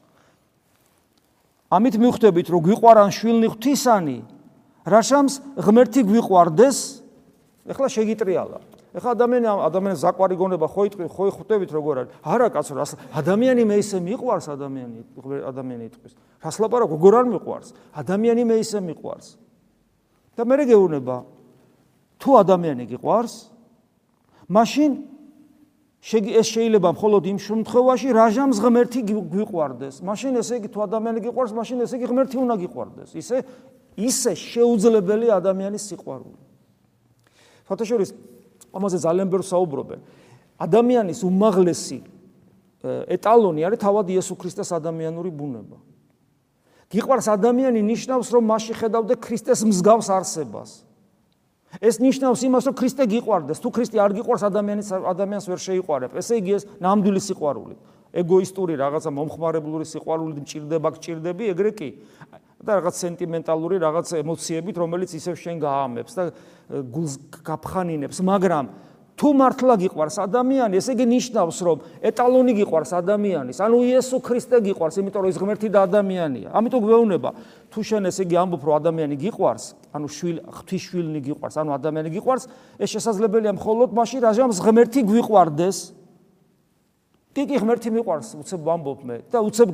ამით 1.73 1.95
მიხვდებით, 1.97 2.47
რომ 2.53 2.61
გვიყვარან 2.61 3.09
შვილნი 3.09 3.47
ღვთისანი, 3.57 4.17
რაშამს 4.85 5.33
ღმერთი 5.57 6.01
გვიყვარდეს, 6.05 6.77
ეხლა 7.73 7.87
შეგიტრიალა. 7.89 8.57
ეხლა 8.93 9.09
ადამიანი 9.17 9.47
ადამიანის 9.49 10.01
ზაკვარი 10.05 10.35
გონება 10.37 10.67
ხო 10.69 10.81
იტყვი, 10.85 11.05
ხო 11.09 11.23
ხვდებით 11.33 11.69
როგორ 11.73 11.95
არის? 11.97 12.11
არა 12.21 12.47
კაცო, 12.53 12.73
რას 12.77 12.91
ადამიანი 13.09 13.63
მე 13.65 13.75
ისე 13.81 13.97
მიყვარს 14.05 14.47
ადამიანი, 14.53 14.99
ადამიანი 15.49 15.83
იტყვის. 15.89 16.13
რას 16.45 16.55
ლაპარაკო, 16.61 16.93
როგორ 16.93 17.13
არ 17.17 17.27
მიყვარს? 17.33 17.69
ადამიანი 17.97 18.43
მე 18.45 18.55
ისე 18.61 18.79
მიყვარს. 18.85 19.27
და 20.33 20.41
მე 20.45 20.55
რეგეუნება 20.65 21.15
თუ 22.17 22.29
ადამიანი 22.41 22.83
გიყვარს, 22.89 23.33
მაშინ 24.49 24.91
ეს 26.03 26.47
შეიძლება 26.51 26.89
მხოლოდ 26.99 27.23
იმ 27.31 27.37
შემთხვევაში 27.39 28.09
რაჟამს 28.11 28.57
ღმერთი 28.59 29.01
გვიყვარდეს. 29.07 30.03
მაშინ 30.03 30.33
ესე 30.41 30.53
იგი 30.59 30.69
თუ 30.73 30.79
ადამიანი 30.83 31.19
გიყვარს, 31.23 31.51
მაშინ 31.55 31.77
ესე 31.85 31.95
იგი 31.95 32.07
ღმერთი 32.11 32.37
უნდა 32.43 32.55
გიყვარდეს. 32.59 33.09
ისე 33.15 33.37
ისე 33.93 34.31
შეუძლებელი 34.33 35.27
ადამიანის 35.31 35.83
სიყვარული. 35.85 36.41
ფოტოშორის 37.69 38.09
ამაზე 38.73 38.97
ძალიან 39.05 39.27
ბევრ 39.29 39.43
საუბრობენ. 39.45 39.99
ადამიანის 40.59 41.19
უმაღლესი 41.23 41.99
ეტალონი 42.83 43.61
არის 43.63 43.79
თავად 43.79 44.05
იესო 44.11 44.35
ქრისტეს 44.35 44.69
ადამიანური 44.75 45.31
ბუნება. 45.31 45.77
გიყვარს 46.91 47.27
ადამიანი 47.31 47.79
ნიშნავს 47.79 48.27
რომ 48.33 48.43
მასში 48.51 48.73
ხედავდე 48.75 49.13
ქრისტეს 49.17 49.61
მსგავს 49.63 50.07
არსებას. 50.13 50.83
ეს 51.81 51.97
ნიშნავს 51.97 52.41
იმას, 52.45 52.63
რომ 52.69 52.75
ქრისტე 52.77 53.03
გიყვარდეს. 53.09 53.57
თუ 53.57 53.69
ქრისტე 53.73 53.97
არ 53.97 54.11
გიყვარს, 54.13 54.43
ადამიანის 54.45 54.89
ადამიანს 54.93 55.45
ვერ 55.49 55.59
შეიყვარებ. 55.63 56.11
ესე 56.21 56.37
იგი 56.37 56.51
ეს 56.53 56.63
ნამდვილი 56.77 57.21
სიყვარული. 57.23 57.75
ეგოისტური 58.13 58.73
რაღაცა 58.77 59.09
მომხმარებლური 59.09 59.85
სიყვარული 59.89 60.37
მჭirdება, 60.45 60.87
გჭirdები, 60.93 61.43
ეგრე 61.49 61.71
კი. 61.73 61.89
და 62.63 62.79
რაღაც 62.79 62.95
სენტიმენტალური 63.03 63.75
რაღაც 63.83 64.07
ემოციებით, 64.23 64.75
რომელიც 64.79 65.11
ისევ 65.19 65.35
შენ 65.35 65.55
გაამებს 65.59 66.13
და 66.15 66.23
გულს 66.71 67.13
გაფხანინებს, 67.43 68.23
მაგრამ 68.23 68.65
თუ 69.13 69.29
მართლა 69.37 69.75
გიყვარს 69.77 70.17
ადამიანი, 70.25 70.79
ესე 70.81 70.97
იგი 70.97 71.05
ნიშნავს, 71.05 71.57
რომ 71.61 71.77
ეტალონი 72.01 72.53
გიყვარს 72.57 72.91
ადამიანის, 72.97 73.61
ანუ 73.61 73.77
იესო 73.85 74.17
ქრისტე 74.25 74.57
გიყვარს, 74.73 74.97
იმიტომ 74.97 75.21
რომ 75.21 75.29
ის 75.29 75.37
ღმერთი 75.37 75.69
და 75.69 75.79
ადამიანია. 75.85 76.49
ამიტომ 76.49 76.81
გვეუბნება, 76.81 77.29
თუ 77.69 77.79
შენ 77.85 78.09
ესე 78.09 78.25
იგი 78.25 78.35
ამბობ, 78.41 78.61
რომ 78.65 78.73
ადამიანი 78.81 79.15
გიყვარს, 79.21 79.65
ანუ 79.93 80.07
შვილ 80.17 80.37
ღვთისშვილნი 80.49 81.19
გიყვარს, 81.29 81.55
ანუ 81.61 81.69
ადამიანი 81.77 82.09
გიყვარს, 82.09 82.43
ეს 82.81 82.89
შესაძლებელია 82.89 83.53
მხოლოდ 83.53 83.89
მაშინ, 83.93 84.19
რაზემს 84.25 84.57
ღმერთი 84.65 85.01
გვიყვარდეს. 85.05 85.77
კი 87.37 87.43
კი 87.49 87.55
ღმერთი 87.61 87.89
მიყვარს, 87.93 88.33
უცებ 88.41 88.61
ვამბობ 88.65 88.99
მე 89.05 89.17
და 89.29 89.45
უცებ 89.45 89.69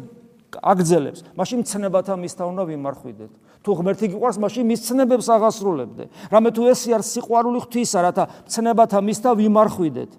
აგძელებს. 0.58 1.20
მაშინ 1.38 1.60
ცნებათა 1.70 2.14
მისთა 2.18 2.44
უნდა 2.50 2.64
ვიმარხვიდეთ. 2.70 3.32
თუ 3.60 3.70
ღმერთი 3.76 4.06
გიყვარს, 4.16 4.38
მაშინ 4.40 4.64
მის 4.66 4.80
ცნებებს 4.88 5.28
აღასრულებდე. 5.30 6.04
რამე 6.32 6.50
თუ 6.56 6.62
ეს 6.72 6.82
არის 6.90 7.08
სიყვარული 7.14 7.60
ღვთისა, 7.60 8.00
რათა 8.08 8.24
ცნებათა 8.50 9.00
მისთა 9.04 9.32
ვიმარხვიდეთ. 9.36 10.12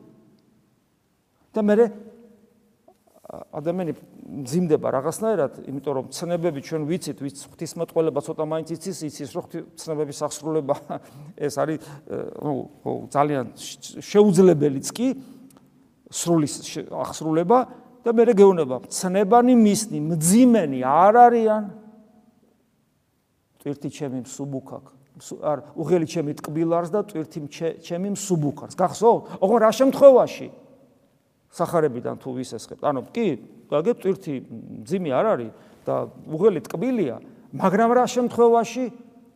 და 1.50 1.60
მე 1.66 1.74
ადამიანი 3.30 3.94
ძიმდება 4.46 4.90
რაღაცნაირად, 4.90 5.52
იმიტომ 5.70 5.94
რომ 5.94 6.06
ცნებები 6.14 6.60
ჩვენ 6.66 6.82
ვიცით, 6.90 7.18
ვის 7.22 7.46
ღვთისმეტყველება 7.50 8.20
ცოტა 8.26 8.44
მაინც 8.46 8.68
იცის, 8.74 8.98
იცის 9.06 9.30
რომ 9.34 9.44
ცნებების 9.78 10.18
აღსრულება 10.26 10.74
ეს 11.46 11.54
არის 11.62 11.78
ნუ 12.42 12.54
ძალიან 13.14 13.44
შეუძლებელიც 14.02 14.86
კი 14.90 15.08
სრულის 16.10 16.54
აღსრულება 16.90 17.58
და 18.04 18.14
მე 18.16 18.24
გეუბნება 18.32 18.76
ცნებანი 18.88 19.54
მისნი 19.60 19.98
მძიმენი 20.00 20.80
არ 20.84 21.14
არიან? 21.26 21.64
ტვირთი 23.60 23.88
ჩემი 23.92 24.18
მსუბუქაკ 24.24 24.84
არ 25.20 25.58
უღელი 25.76 26.06
ჩემი 26.08 26.32
ტკბილარს 26.40 26.90
და 26.90 27.04
ტვირთი 27.04 27.40
ჩემი 27.84 28.16
მსუბუქარს. 28.16 28.72
გახსოვ 28.72 29.16
ოღონ 29.44 29.58
რა 29.60 29.70
შემთხვევაში? 29.76 30.48
сахарებიდან 31.50 32.16
თუ 32.22 32.28
ვისესხებთ 32.40 32.82
ანუ 32.86 33.00
კი 33.12 33.26
გაგებ 33.68 33.96
ტვირთი 34.00 34.34
მძიმი 34.86 35.10
არ 35.12 35.26
არის 35.34 35.50
და 35.84 35.94
უღელი 36.30 36.60
ტკბილია 36.64 37.16
მაგრამ 37.52 37.90
რა 37.98 38.06
შემთხვევაში? 38.06 38.84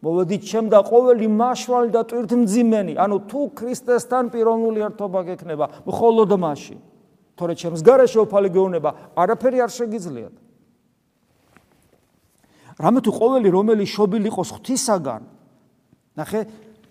მოვედით 0.04 0.42
ჩემ 0.44 0.66
და 0.68 0.78
ყოველი 0.85 1.26
მაშვალი 1.33 1.90
და 1.92 2.02
ტვირთმძიმენი 2.04 2.94
ანუ 3.00 3.16
თუ 3.28 3.40
ქრისტესთან 3.56 4.28
პიროვნული 4.33 4.85
ერთობა 4.85 5.21
გექნება 5.33 5.66
მხოლოდ 5.88 6.30
მაშინ 6.44 6.78
თორე 7.35 7.55
ჩემს 7.59 7.83
გარეშე 7.83 8.19
უფალი 8.23 8.49
გეუნება, 8.55 8.91
არაფერი 9.19 9.59
არ 9.67 9.71
შეგიძლიათ. 9.75 10.35
რამე 12.79 12.99
თუ 13.03 13.11
ყოველი 13.14 13.49
რომელი 13.55 13.85
შობილი 13.87 14.26
იყოს 14.31 14.50
ღვთისაგან, 14.55 15.23
ნახე, 16.19 16.41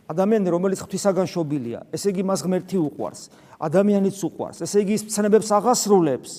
ადამიანი 0.07 0.49
რომელიც 0.51 0.79
ღვთისაგან 0.83 1.27
შობილია, 1.27 1.79
ესე 1.95 2.11
იგი 2.11 2.23
მას 2.27 2.39
ღმერთი 2.43 2.77
უყვარს, 2.79 3.21
ადამიანიც 3.59 4.17
უყვარს, 4.19 4.63
ესე 4.63 4.83
იგი 4.83 4.93
ის 4.99 5.03
ცნებებს 5.11 5.49
აღასრულებს. 5.51 6.31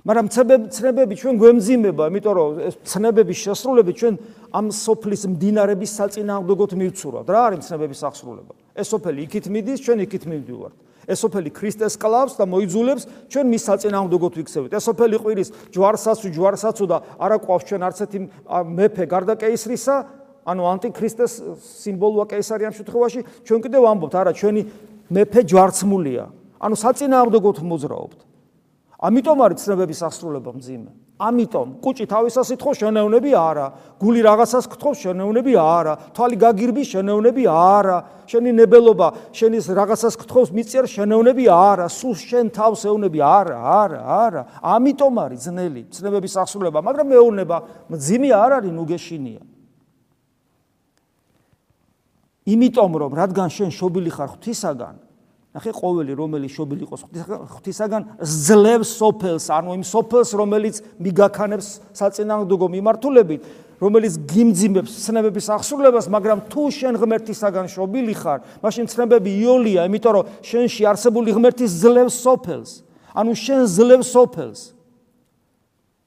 მაგრამ 0.00 0.26
ცნებები 0.72 1.14
ჩვენ 1.20 1.34
გვემძიმება, 1.36 2.04
იმიტომ 2.08 2.34
რომ 2.34 2.48
ეს 2.64 2.74
ცნებების 2.88 3.38
შესრულები 3.44 3.92
ჩვენ 4.00 4.14
ამ 4.48 4.66
სოფლის 4.72 5.22
მდინარების 5.28 5.90
საწინააღმდეგოდ 6.00 6.70
მივცურავთ. 6.80 7.26
რა 7.28 7.40
არის 7.52 7.60
ცნებების 7.68 8.00
აღსრულება? 8.08 8.52
ეს 8.80 8.86
სოფელი 8.88 9.20
იქით 9.28 9.46
მიდის, 9.52 9.78
ჩვენ 9.84 9.98
იქით 10.08 10.24
მივდივართ. 10.24 10.76
ეს 11.10 11.18
სოფელი 11.26 11.50
ქრისტეს 11.50 11.98
კლავს 11.98 12.38
და 12.38 12.46
მოიძულებს 12.46 13.02
ჩვენ 13.26 13.46
მის 13.50 13.62
საწინააღმდეგოდ 13.66 14.32
ვიქცევით. 14.38 14.72
ეს 14.78 14.84
სოფელი 14.86 15.16
ყვირის 15.18 15.48
ჯვარსაცუ 15.74 16.28
ჯვარსაცუ 16.30 16.84
და 16.86 16.96
არა 17.18 17.36
ყავს 17.42 17.64
ჩვენ 17.66 17.82
არც 17.90 17.98
ერთი 18.06 18.18
მეფე 18.78 19.04
გარდა 19.10 19.34
კეისრისა, 19.34 19.96
ანუ 20.46 20.62
ანტიქრისტეს 20.70 21.32
სიმბოლოა 21.82 22.24
კეისარი 22.30 22.62
ამ 22.70 22.74
შემთხვევაში, 22.78 23.20
ჩვენ 23.44 23.60
კიდევ 23.66 23.80
ვამბობთ, 23.84 24.14
არა, 24.14 24.32
ჩვენი 24.38 24.62
მეფე 25.10 25.40
ჯვარცმულია. 25.50 26.24
ანუ 26.60 26.74
საწინააღმდეგოდ 26.80 27.56
მოძრაობთ. 27.60 28.18
ამიტომ 29.00 29.38
არის 29.40 29.58
ცნებების 29.64 30.00
აღსრულება 30.06 30.50
მძიმე. 30.56 30.90
ამიტომ 31.20 31.68
კუჭი 31.84 32.06
თავისას 32.08 32.48
ითხოვს 32.56 32.78
შენეუნები 32.80 33.32
არა, 33.36 33.66
გული 34.00 34.20
რაღაცას 34.24 34.64
გთხოვს 34.72 34.98
შენეუნები 35.04 35.52
არა, 35.60 35.94
თვალი 36.16 36.36
გაგირბის 36.40 36.88
შენეუნები 36.96 37.44
არა, 37.44 37.98
შენი 38.24 38.50
ნებელობა 38.56 39.08
შენის 39.36 39.68
რაღაცას 39.76 40.16
გთხოვს 40.24 40.50
მიწერ 40.56 40.84
შენეუნები 40.88 41.44
არა, 41.52 41.86
სულ 41.92 42.14
შენ 42.24 42.46
თავს 42.56 42.80
ეუნები 42.88 43.20
არა, 43.20 43.56
არა, 43.60 44.00
არა. 44.00 44.42
ამიტომ 44.64 45.14
არის 45.20 45.40
ძნელი 45.44 45.82
ცნებების 45.92 46.34
აღსრულება, 46.40 46.80
მაგრამ 46.80 47.06
მეუნება 47.12 47.56
მძიმე 47.92 48.30
არ 48.40 48.50
არის 48.64 48.72
ნუგეშინია. 48.80 49.42
იმიტომ 52.48 52.92
რომ 52.96 53.12
რადგან 53.20 53.48
შენ 53.52 53.70
შობილი 53.76 54.10
ხარ 54.10 54.28
ღვთისაგან, 54.40 54.94
ნახე 55.50 55.72
ყოველი 55.74 56.14
რომელიც 56.14 56.52
შობილი 56.54 56.84
იყოს 56.86 57.02
ღვთისაგან 57.10 58.04
ძლევს 58.22 58.90
სოფელს, 59.00 59.48
ანუ 59.50 59.74
იმ 59.80 59.82
სოფელს 59.82 60.30
რომელიც 60.38 60.76
მიგაქანებს 61.02 61.68
საწინააღმდეგო 61.98 62.66
მიმართულებით, 62.70 63.48
რომელიც 63.82 64.14
გიმძიმებს 64.30 64.92
ცნებების 65.10 65.46
აღსრულებას, 65.50 66.06
მაგრამ 66.06 66.44
თუ 66.52 66.62
შენ 66.70 66.94
ღმერთისაგან 67.02 67.66
შობილი 67.66 68.14
ხარ, 68.14 68.46
მაშინ 68.62 68.86
ცნებები 68.94 69.30
იოლია, 69.42 69.88
იმიტომ 69.90 70.12
რომ 70.20 70.28
შენში 70.46 70.86
არსებული 70.86 71.34
ღმერთის 71.34 71.72
ძლევს 71.82 72.14
სოფელს. 72.22 72.70
ანუ 73.10 73.32
შენ 73.34 73.60
ძლევს 73.66 74.08
სოფელს. 74.14 74.60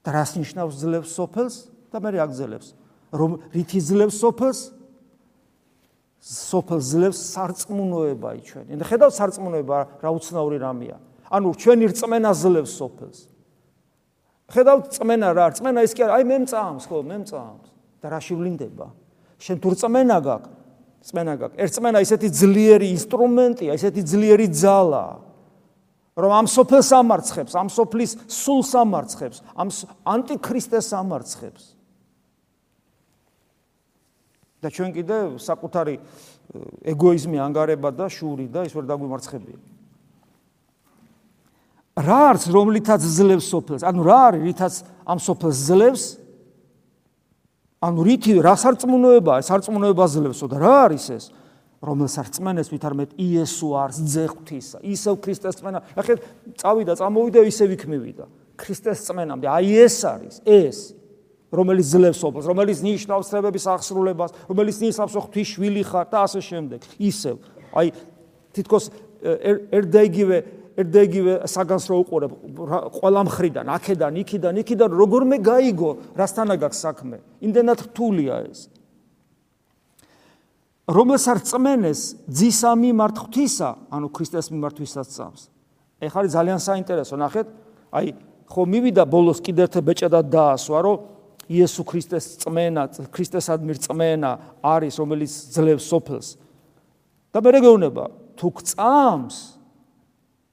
და 0.03 0.11
რას 0.11 0.35
ნიშნავს 0.35 0.75
ძლევს 0.83 1.11
სოფელს? 1.15 1.55
და 1.91 1.97
მე 1.99 2.09
რა 2.11 2.27
გძლევს? 2.27 2.75
რომ 3.11 3.39
რითი 3.55 3.79
ძლევს 3.79 4.15
სოფელს? 4.19 4.59
სოფელ 6.23 6.79
ძლევს 6.79 7.19
სარწმუნოება 7.35 8.29
იჩვენი. 8.39 8.79
და 8.79 8.85
ხედავ 8.87 9.11
სარწმუნოება 9.11 9.77
რა 9.99 10.09
უცნაური 10.15 10.57
რამეა. 10.63 10.97
ანუ 11.27 11.49
ჩვენი 11.59 11.85
რწმენა 11.91 12.31
ძლევს 12.31 12.71
სოფელს. 12.79 13.19
ხედავ 14.47 14.77
რწმენა 14.87 15.29
რა, 15.35 15.45
რწმენა 15.51 15.79
ის 15.83 15.91
კი 15.91 16.01
არა, 16.07 16.13
აი 16.15 16.23
მე 16.23 16.37
მწამს, 16.47 16.83
ხო, 16.87 16.97
მე 17.03 17.17
მწამს. 17.27 17.67
და 17.99 18.07
რა 18.07 18.19
შევლინდება? 18.23 18.87
შენ 19.39 19.57
თუ 19.59 19.67
რწმენა 19.75 20.17
გაქვს, 20.23 20.51
რწმენა 21.03 21.33
გაქვს. 21.39 21.55
ერთ 21.59 21.71
რწმენა 21.75 21.99
ისეთი 22.07 22.27
ძლიერი 22.31 22.87
ინსტრუმენტია, 22.95 23.71
ისეთი 23.75 24.01
ძლიერი 24.07 24.47
ძალა. 24.51 25.05
რომ 26.13 26.31
ამ 26.31 26.45
სოფელს 26.45 26.89
ამარცხებს, 26.93 27.53
ამ 27.57 27.67
სოფლის 27.73 28.11
სულს 28.29 28.71
ამარცხებს, 28.77 29.41
ამ 29.57 29.69
ანტიქრისტეს 30.05 30.93
ამარცხებს. 30.93 31.72
და 34.63 34.71
ჩვენ 34.71 34.89
კიდე 34.95 35.17
საკუთარი 35.43 35.95
ეგოიზმი 36.87 37.37
ანგარება 37.43 37.91
და 37.91 38.07
შური 38.07 38.47
და 38.47 38.63
ის 38.63 38.71
ვერ 38.71 38.87
დაგვიმარცხებია. 38.87 39.59
რა 41.93 42.19
არის 42.33 42.47
რომლითაც 42.49 43.01
ძლევს 43.03 43.47
სოფელს? 43.51 43.83
ანუ 43.83 44.01
რა 44.01 44.19
არის 44.31 44.41
რითაც 44.47 44.73
ამ 45.05 45.19
სოფელს 45.19 45.57
ძლევს? 45.67 46.03
ანუ 47.83 47.99
რითი 48.07 48.39
რა 48.39 48.55
სარწმუნოებაა? 48.55 49.43
სარწმუნოება 49.43 50.05
ძლევსო 50.07 50.47
და 50.47 50.57
რა 50.63 50.75
არის 50.87 51.05
ეს? 51.11 51.25
რომელს 51.83 52.15
არწმენეს 52.21 52.71
ვითარმეთ 52.71 53.11
იესო 53.19 53.69
არის 53.75 53.97
ძეღვთისა, 54.07 54.77
ისევ 54.87 55.19
ქრისტეს 55.19 55.59
წმენა. 55.59 55.83
ახლა 55.99 56.15
წავიდა, 56.55 56.95
წამოვიდა 56.95 57.43
ისევ 57.43 57.75
იქ 57.75 57.83
მივიდა. 57.91 58.25
ქრისტეს 58.55 59.03
წმენამდე. 59.03 59.47
აი 59.51 59.67
ეს 59.83 59.97
არის, 60.07 60.35
ეს. 60.47 60.95
რომელიც 61.53 61.87
ძლევს 61.93 62.17
სოფელს, 62.17 62.45
რომელიც 62.49 62.79
ნიშნავს 62.81 63.29
ცნებების 63.29 63.65
აღსრულებას, 63.69 64.31
რომელიც 64.49 64.77
ნიშნავს 64.81 65.13
ღვთის 65.13 65.47
შვილი 65.53 65.83
ხარ 65.85 66.05
და 66.09 66.17
ასე 66.25 66.39
შემდეგ. 66.41 66.79
ისევ, 66.97 67.35
აი 67.77 67.87
თითქოს 68.57 68.85
ერდეგივე 69.69 70.37
ერდეგივე 70.73 71.33
საგანს 71.45 71.85
რო 71.85 71.97
უყურებ 72.01 72.31
ყველა 72.97 73.21
მხრიდან, 73.29 73.65
აქედან, 73.77 74.13
იქიდან, 74.25 74.53
იქიდან 74.65 74.89
როგორმე 74.89 75.37
გაიგო, 75.45 75.91
რასთანა 76.17 76.57
გაქვს 76.57 76.79
საქმე. 76.81 77.17
იმდენად 77.45 77.79
რთულია 77.93 78.35
ეს. 78.49 78.73
რომელს 80.89 81.23
არ 81.29 81.39
წმენეს 81.45 82.01
ძისა 82.27 82.71
მიმართ 82.73 83.15
ღვთისა, 83.21 83.69
ანუ 83.93 84.07
ქრისტეს 84.09 84.49
მიმართ 84.49 84.75
ვისაც 84.81 85.07
წამს. 85.13 85.41
ეხლა 86.01 86.27
ძალიან 86.27 86.59
საინტერესო, 86.59 87.15
ნახეთ, 87.21 87.47
აი 87.93 88.07
ხო 88.49 88.61
მივიდა 88.67 89.03
ბოლოს 89.07 89.39
კიდევ 89.39 89.69
ერთ 89.69 89.75
ბეჭდა 89.79 90.19
დაასვა, 90.27 90.77
რომ 90.83 90.97
იესო 91.49 91.83
ქრისტეს 91.83 92.39
წმენა, 92.43 92.87
ქრისტესადმი 93.11 93.75
წმენა 93.83 94.31
არის, 94.63 94.93
რომელიც 94.99 95.31
ძლევს 95.51 95.85
სოფელს. 95.91 96.27
და 97.33 97.41
მე 97.41 97.49
რეგეუნება, 97.57 98.05
თუ 98.37 98.47
გწამს 98.53 99.37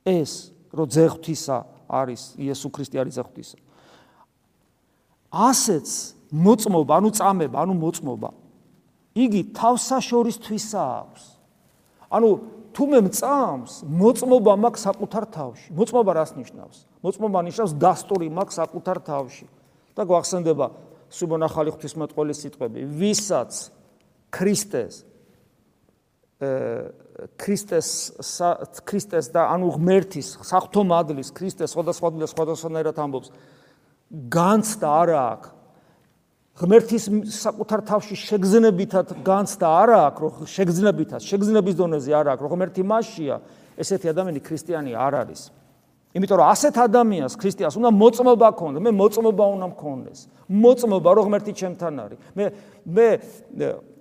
ეს, 0.07 0.50
რომ 0.72 0.87
ძეღვთისა 0.88 1.59
არის, 1.88 2.22
იესო 2.40 2.68
ქრისტე 2.72 2.96
არის 3.05 3.14
ძეღვთისა. 3.20 3.59
ასეც 5.31 5.88
მოწმობა, 6.33 6.92
ანუ 6.96 7.11
წამება, 7.14 7.57
ანუ 7.62 7.74
მოწმობა. 7.76 8.31
იგი 9.14 9.40
თავსაშორისთვისა 9.55 10.83
აქვს. 11.05 11.22
ანუ 12.11 12.29
თუ 12.74 12.83
მე 12.87 12.98
მწამს, 13.07 13.72
მოწმობა 13.87 14.53
მაქვს 14.57 14.83
საკუთარ 14.87 15.24
თავში. 15.35 15.68
მოწმობა 15.74 16.11
რას 16.14 16.31
ნიშნავს? 16.38 16.79
მოწმობა 17.03 17.38
ნიშნავს 17.50 17.72
დასტური 17.76 18.26
მაქვს 18.31 18.55
საკუთარ 18.62 18.98
თავში. 19.03 19.46
და 20.00 20.08
გვახსენდება 20.08 20.66
სუბონახალი 21.12 21.76
ღვთისმეტყველის 21.76 22.42
სიტყვები, 22.46 22.88
ვისაც 22.88 23.60
ქრისტეს 24.32 25.04
ქრისტეს 27.36 27.88
ქრისტეს 28.88 29.28
და 29.28 29.44
ანუ 29.52 29.74
ღმერთის 29.76 30.28
საფრთხო 30.40 30.84
მადლის 30.88 31.32
ქრისტეს 31.36 31.74
სხვადასხვა 31.74 32.08
და 32.16 32.28
სხვადასხვანაირად 32.32 32.96
ამბობს 33.04 33.28
განცდა 34.32 34.88
არა 35.04 35.18
აქვს 35.34 35.50
ღმერთის 36.60 37.04
საკუთარ 37.36 37.84
თავში 37.92 38.16
შეგზნებითად 38.24 39.12
განცდა 39.24 39.68
არა 39.84 39.98
აქვს 40.08 40.24
რომ 40.24 40.48
შეგზნებითად 40.54 41.28
შეგზნების 41.28 41.76
დონეზე 41.76 42.16
არა 42.16 42.32
აქვს 42.36 42.44
რომ 42.48 42.52
ღმერთი 42.56 42.82
მასშია 42.88 43.36
ესეთი 43.76 44.12
ადამიანი 44.16 44.40
ქრისტიანი 44.40 44.96
არ 44.96 45.14
არის 45.20 45.42
იმიტომ 46.11 46.37
რომ 46.42 46.49
ასეთ 46.51 46.75
ადამიანს 46.90 47.35
ქრისტიანს 47.38 47.77
უნდა 47.79 47.90
მოწმობა 47.94 48.49
ქონდეს, 48.59 48.83
მე 48.83 48.92
მოწმობა 48.99 49.44
უნდა 49.55 49.66
მქონდეს. 49.70 50.20
მოწმობა 50.51 51.11
რომ 51.14 51.25
ღმერთი 51.31 51.53
ჩემთან 51.55 51.94
არის. 52.03 52.18
მე 52.35 52.44
მე 52.90 53.07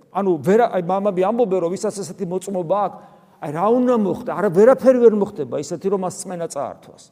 ანუ 0.10 0.32
ვერა 0.42 0.66
აი 0.74 0.82
მამაბი 0.90 1.22
ამბობენ 1.30 1.60
რომ 1.62 1.70
ვისაც 1.70 1.96
ესეთი 2.02 2.26
მოწმობა 2.26 2.78
აქვს, 2.90 2.98
აი 3.46 3.52
რა 3.54 3.66
უნდა 3.78 3.96
მოხდა? 4.02 4.32
არა 4.42 4.50
ვერაფერი 4.58 5.00
ვერ 5.06 5.14
მოხდება 5.22 5.56
ისეთი 5.62 5.88
რომ 5.94 6.00
მას 6.02 6.16
წმენა 6.26 6.48
წაართვას. 6.50 7.04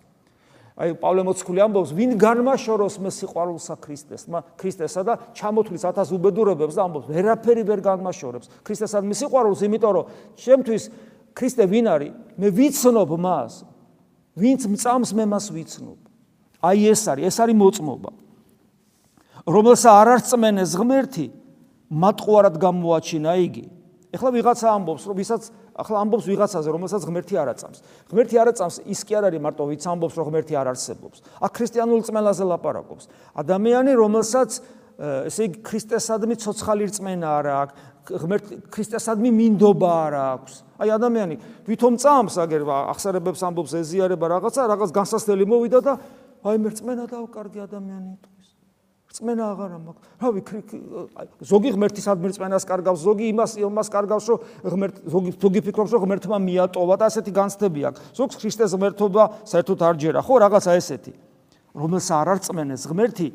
აი 0.77 0.89
პავლე 1.01 1.21
მოციქული 1.25 1.59
ამბობს, 1.61 1.89
ვინ 1.93 2.11
განმაშოროს 2.21 2.95
მე 3.01 3.09
სიყვარულსა 3.09 3.75
ქრისტეს, 3.81 4.29
მა 4.29 4.45
ქრისტესა 4.61 5.01
და 5.05 5.13
ჩამოთვლის 5.33 5.83
ათას 5.89 6.09
უბედურებებს 6.13 6.77
და 6.77 6.85
ამბობს, 6.85 7.09
ვერაფერი 7.09 7.63
ვერ 7.65 7.81
განმაშორებს 7.81 8.45
ქრისტესა 8.61 9.01
მე 9.01 9.15
სიყვარულს, 9.17 9.61
იმიტომ 9.65 9.91
რომ 9.97 10.05
ჩემთვის 10.37 10.83
ქრისტე 11.33 11.63
ვინ 11.65 11.85
არის? 11.97 12.13
მე 12.37 12.47
ვიცნობ 12.53 13.09
მას, 13.17 13.53
ვინც 14.37 14.61
მწამს 14.69 15.11
მე 15.17 15.25
მას 15.33 15.45
ვიცნობ. 15.49 15.97
აი 16.61 16.79
ეს 16.93 17.01
არის, 17.09 17.23
ეს 17.25 17.37
არის 17.41 17.57
მოწმობა. 17.57 18.11
რომელსა 19.47 19.89
არ 19.97 20.07
არწმენეს 20.17 20.71
ღმერთი, 20.77 21.25
მატყუარად 21.89 22.55
გამოაჩინა 22.61 23.33
იგი. 23.47 23.65
ეხლა 24.13 24.29
ვიღაცა 24.35 24.67
ამბობს, 24.77 25.03
რომ 25.07 25.15
ვისაც 25.17 25.41
ახლა 25.77 25.97
ამბობს 26.03 26.25
ვიღაცაზე, 26.25 26.69
რომელსაც 26.73 27.01
ღმერთი 27.05 27.35
არ 27.37 27.47
აწამს. 27.53 27.79
ღმერთი 28.09 28.35
არ 28.41 28.47
აწამს, 28.51 28.75
ის 28.87 28.99
კი 29.05 29.13
არ 29.13 29.23
არის 29.29 29.41
მარტო 29.45 29.63
ვიც 29.67 29.83
ამბობს, 29.87 30.15
რომ 30.17 30.25
ღმერთი 30.27 30.53
არ 30.57 30.67
არსებობს. 30.73 31.17
აქ 31.37 31.51
ქრისტიანულ 31.53 31.99
წმენაზე 32.07 32.43
ლაპარაკობს. 32.49 33.03
ადამიანი, 33.37 33.91
რომელსაც 33.93 34.49
ესე 34.97 35.45
იგი 35.47 35.59
ქრისტესადმი 35.61 36.35
ცოცხალი 36.41 36.83
რწმენა 36.89 37.27
არა 37.37 37.53
აქვს, 37.61 37.75
ღმერთ 38.07 38.45
ქრისტესადმი 38.73 39.29
მინდობა 39.29 39.91
არა 40.07 40.23
აქვს. 40.37 40.53
აი 40.81 40.89
ადამიანი 40.97 41.35
ვითომ 41.67 41.93
წამს 42.01 42.35
აგერ 42.41 42.61
ახსარებებს 42.65 43.41
ამბობს 43.45 43.73
ეზიარება 43.77 44.25
რაღაცა, 44.37 44.61
რაღაც 44.73 44.89
განსასწრელი 44.95 45.45
მოვიდა 45.53 45.79
და 45.85 45.93
აი 46.47 46.57
მე 46.57 46.67
რწმენა 46.73 47.05
დავკარგი 47.13 47.59
ადამიანი 47.67 48.07
იტყვის. 48.17 48.47
რწმენა 49.07 49.43
აღარა 49.53 49.77
მაქვს. 49.85 50.07
რავი 50.21 50.39
ზოგი 51.41 51.69
ღმერთის 51.77 52.05
ადმირწმენას 52.11 52.63
კარგავს, 52.67 52.99
ზოგი 53.05 53.25
იმას 53.33 53.51
იმას 53.57 53.87
კარგავს, 53.93 54.25
რომ 54.29 54.39
ღმერთ 54.65 54.95
ზოგი 55.13 55.31
ზოგი 55.41 55.61
ფიქრობს, 55.67 55.91
რომ 55.93 56.01
ღმერთმა 56.05 56.37
მიატოვა 56.37 56.95
და 56.97 57.05
ასეთი 57.09 57.31
განცდები 57.37 57.81
აქვს. 57.87 57.99
ზოგს 58.17 58.35
ქრისტეს 58.37 58.71
ღმერთობა 58.77 59.23
საერთოდ 59.45 59.79
არ 59.87 59.95
ჯერა, 59.97 60.19
ხო, 60.21 60.33
რაღაცა 60.41 60.71
ესეთი. 60.77 61.13
რომელს 61.77 62.07
არ 62.09 62.27
არწმენეს 62.33 62.83
ღმერთი 62.89 63.27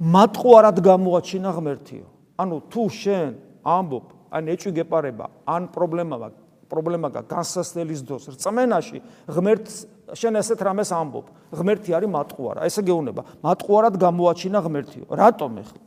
მატყუარად 0.00 0.80
გამოაჩინა 0.80 1.50
ღმერთიო. 1.52 2.06
ანუ 2.40 2.56
თუ 2.72 2.82
შენ 2.88 3.32
ამბობ, 3.68 4.06
ან 4.32 4.48
ეჭვი 4.48 4.72
გეპარება, 4.80 5.26
ან 5.44 5.68
პრობლემაა, 5.68 6.28
პრობლემაა 6.72 7.20
განსასწრელის 7.28 8.00
დროს 8.08 8.32
რწმენაში, 8.32 8.98
ღმერთს 9.28 9.74
შენ 10.16 10.40
ესეთ 10.40 10.60
რამეს 10.64 10.90
ამბობ. 10.96 11.26
ღმერთი 11.52 11.90
არის 11.92 12.10
მატყუარა. 12.16 12.64
ესე 12.64 12.80
გეუბნება, 12.80 13.22
მატყუარად 13.44 13.94
გამოაჩინა 14.00 14.58
ღმერთიო. 14.64 15.04
რატომ 15.12 15.52
ეხლა? 15.60 15.80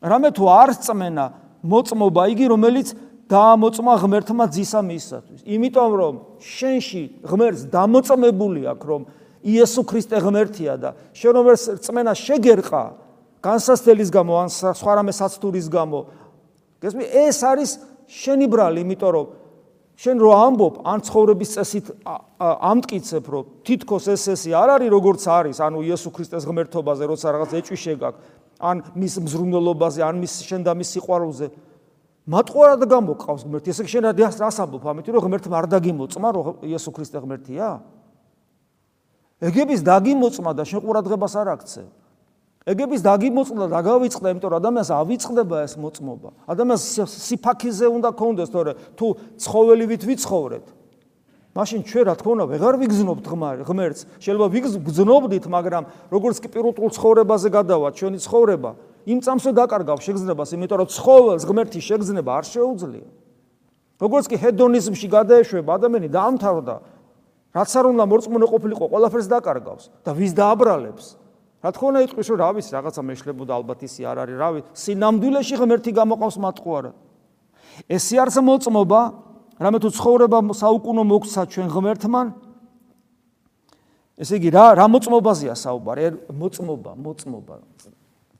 რამე 0.00 0.28
თუ 0.32 0.44
არ 0.48 0.70
წმენა 0.80 1.24
მოწმობა 1.60 2.22
იგი 2.32 2.46
რომელიც 2.56 2.88
დაამოწმა 3.28 3.92
ღმერთმა 4.00 4.44
ძისა 4.48 4.80
მისათვის. 4.80 5.40
იმიტომ 5.44 5.90
რომ 5.92 6.14
შენში 6.40 7.02
ღმერთს 7.26 7.62
დამოწმებული 7.68 8.62
აქვს 8.70 8.86
რომ 8.86 9.02
იესო 9.44 9.82
ქრისტე 9.84 10.16
ღმერთია 10.24 10.72
და 10.80 10.90
შენ 11.12 11.32
რომ 11.36 11.46
რწმენა 11.52 12.12
შეგერყა 12.16 13.05
განსასწრელის 13.46 14.10
გამო 14.10 14.32
ან 14.42 14.48
სხვა 14.50 14.92
რამე 14.98 15.12
საცდურის 15.14 15.66
გამო. 15.70 16.00
გესმი? 16.82 17.04
ეს 17.06 17.38
არის 17.46 17.70
შენი 18.10 18.46
ბრალი 18.50 18.82
იმიტომ 18.82 19.10
რომ 19.14 19.26
შენ 19.96 20.16
რო 20.20 20.30
ამბობ 20.36 20.74
ან 20.84 20.98
ცხოვრების 21.06 21.50
წესით 21.56 21.86
ამტკიცებ 22.36 23.24
რომ 23.32 23.44
თითქოს 23.64 24.04
ეს 24.12 24.24
ესე 24.34 24.50
არ 24.52 24.68
არის 24.76 24.90
როგორც 24.92 25.22
არის 25.24 25.58
ანუ 25.64 25.78
იესო 25.88 26.10
ქრისტეს 26.12 26.44
ღმერთობაზე 26.44 27.04
როცა 27.08 27.26
რაღაც 27.32 27.50
ეჭვი 27.56 27.78
შეგაკ 27.80 28.14
ან 28.60 28.76
მის 28.92 29.14
მზრუნველობაზე 29.24 30.00
ან 30.04 30.20
მის 30.20 30.34
შენ 30.44 30.60
და 30.68 30.72
მის 30.76 30.88
სიყვარულზე. 30.96 31.46
მატყუარად 32.26 32.82
გამოყავს 32.90 33.42
ღმერთი. 33.46 33.68
ესე 33.72 33.84
შენ 33.86 34.04
რას 34.16 34.58
ამბობ? 34.60 34.84
ამით 34.84 35.06
რომ 35.16 35.22
ღმერთმა 35.24 35.56
არ 35.62 35.66
დაგიმოწმა 35.72 36.28
რომ 36.34 36.46
იესო 36.66 36.90
ქრისტე 36.92 37.18
ღმერთია? 37.22 37.80
ეგების 39.40 39.80
დაგიმოწმა 39.80 40.50
და 40.56 40.62
შენ 40.64 40.80
ყურადღებას 40.84 41.34
არ 41.40 41.48
აქცევ 41.56 41.86
ეგების 42.66 43.00
დაგიმოწმა 43.06 43.66
და 43.70 43.80
გავიწყდა, 43.86 44.26
იმიტომ 44.34 44.50
რომ 44.50 44.58
ადამიანს 44.58 44.90
ავიწყდება 44.90 45.56
ეს 45.62 45.74
მოწმობა. 45.78 46.28
ადამიანს 46.50 46.82
სიფაქიზე 47.06 47.86
უნდა 47.94 48.10
კონდეს, 48.18 48.50
თორე 48.50 48.72
თუ 48.98 49.06
ცხოველივით 49.38 50.02
ვიცხოვრეთ. 50.02 50.66
მაშინ 51.54 51.80
ჩვენ 51.86 52.04
რა 52.10 52.14
თქმა 52.18 52.32
უნდა 52.36 52.44
ვეღარ 52.52 52.74
ვიგზნობთ 52.82 53.26
ღმერთს. 53.70 54.00
შეიძლება 54.18 54.46
ვიგზნობდით, 54.50 55.44
მაგრამ 55.46 55.84
როგორც 56.10 56.36
კი 56.42 56.48
პირუტულ 56.52 56.90
ცხოვრებაზე 56.90 57.48
გადავა 57.54 57.88
ჩვენი 57.96 58.18
ცხოვრება, 58.20 58.70
იმ 59.06 59.18
წამსვე 59.22 59.50
დაკარგავ 59.56 59.98
შეგზნებას, 60.02 60.48
იმიტომ 60.58 60.78
რომ 60.82 60.88
ცხოველს 60.90 61.42
ღმერთი 61.46 61.80
შეგზნება 61.80 62.30
არ 62.34 62.44
შეუძლია. 62.50 63.08
როგორც 63.96 64.24
კი 64.28 64.36
ჰედონიზმში 64.36 65.08
გადაეშვება 65.08 65.70
ადამიანი 65.80 66.08
დაამთავრდა, 66.12 66.76
რაც 67.56 67.70
არ 67.72 67.84
უნდა 67.94 68.04
მორწმუნე 68.04 68.46
ყოფილიყო, 68.52 68.84
ყველაფერს 68.92 69.28
დაკარგავს 69.32 69.84
და 70.04 70.10
ვის 70.12 70.32
დააბრალებს? 70.36 71.04
რა 71.66 71.70
თქმა 71.74 71.88
უნდა 71.90 72.00
იტყვის 72.06 72.28
რომ 72.30 72.38
რა 72.38 72.50
ვიცი 72.54 72.70
რაღაცა 72.78 73.02
მეშლებოდა 73.10 73.52
ალბათ 73.58 73.80
ისი 73.82 74.02
არ 74.06 74.16
არის. 74.22 74.36
რა 74.38 74.48
ვიცი 74.54 74.70
სინამდვილეში 74.86 75.54
ღმერთი 75.58 75.90
გამოყავს 75.98 76.36
მატყუარა 76.46 76.90
ესე 77.90 78.16
არს 78.22 78.36
მოწმობა 78.38 79.00
რამე 79.58 79.78
თუ 79.82 79.88
ცხოვრება 79.98 80.38
საუკუნო 80.62 81.02
მოგცა 81.10 81.42
ჩვენ 81.50 81.68
ღმერთთან 81.74 82.26
ესე 84.16 84.34
იგი 84.38 84.48
რა 84.54 84.64
რა 84.78 84.86
მოწმობაზეა 84.94 85.54
საუბარი? 85.58 86.04
მოწმობა 86.30 86.90
მოწმობა. 87.02 87.54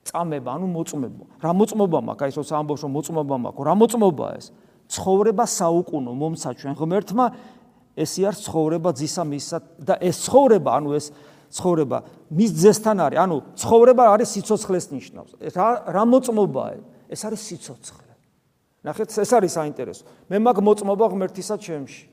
წამება 0.07 0.51
ანუ 0.55 0.67
მოწმობა 0.71 1.25
რა 1.43 1.51
მოწმობა 1.51 1.99
მაქვს? 2.07 2.23
აი 2.23 2.31
ეს 2.47 2.53
ამბობს 2.55 2.81
რომ 2.87 2.93
მოწმობა 2.97 3.37
მაქვს. 3.43 3.65
რა 3.67 3.75
მოწმობაა 3.75 4.33
ეს? 4.39 4.47
ცხოვრება 4.87 5.45
საუკუნო 5.51 6.13
მომცა 6.15 6.51
ჩვენ 6.63 6.75
ღმერთთან 6.79 7.21
ესე 7.97 8.29
არის 8.29 8.41
ცხოვრება 8.47 8.91
ძისა 8.93 9.23
მისა 9.27 9.59
და 9.83 9.95
ეს 10.05 10.17
ცხოვრება 10.29 10.71
ანუ 10.79 10.91
ეს 10.95 11.07
ცხოვრება 11.51 11.99
მის 12.31 12.51
ძესთან 12.59 12.97
არის, 13.07 13.19
ანუ 13.23 13.37
ცხოვრება 13.55 14.05
არის 14.15 14.29
სიცოცხლეს 14.35 14.87
ნიშნავს. 14.91 15.31
რა 15.55 15.69
რა 15.91 16.03
მოწმობაა? 16.11 16.77
ეს 17.11 17.21
არის 17.23 17.41
სიცოცხლე. 17.47 18.13
ნახეთ, 18.87 19.09
ეს 19.19 19.31
არის 19.35 19.53
საინტერესო. 19.59 20.05
მე 20.31 20.37
მაგ 20.43 20.57
მოწმობა 20.63 21.05
ღმერთისა 21.11 21.57
ჩემში. 21.59 22.05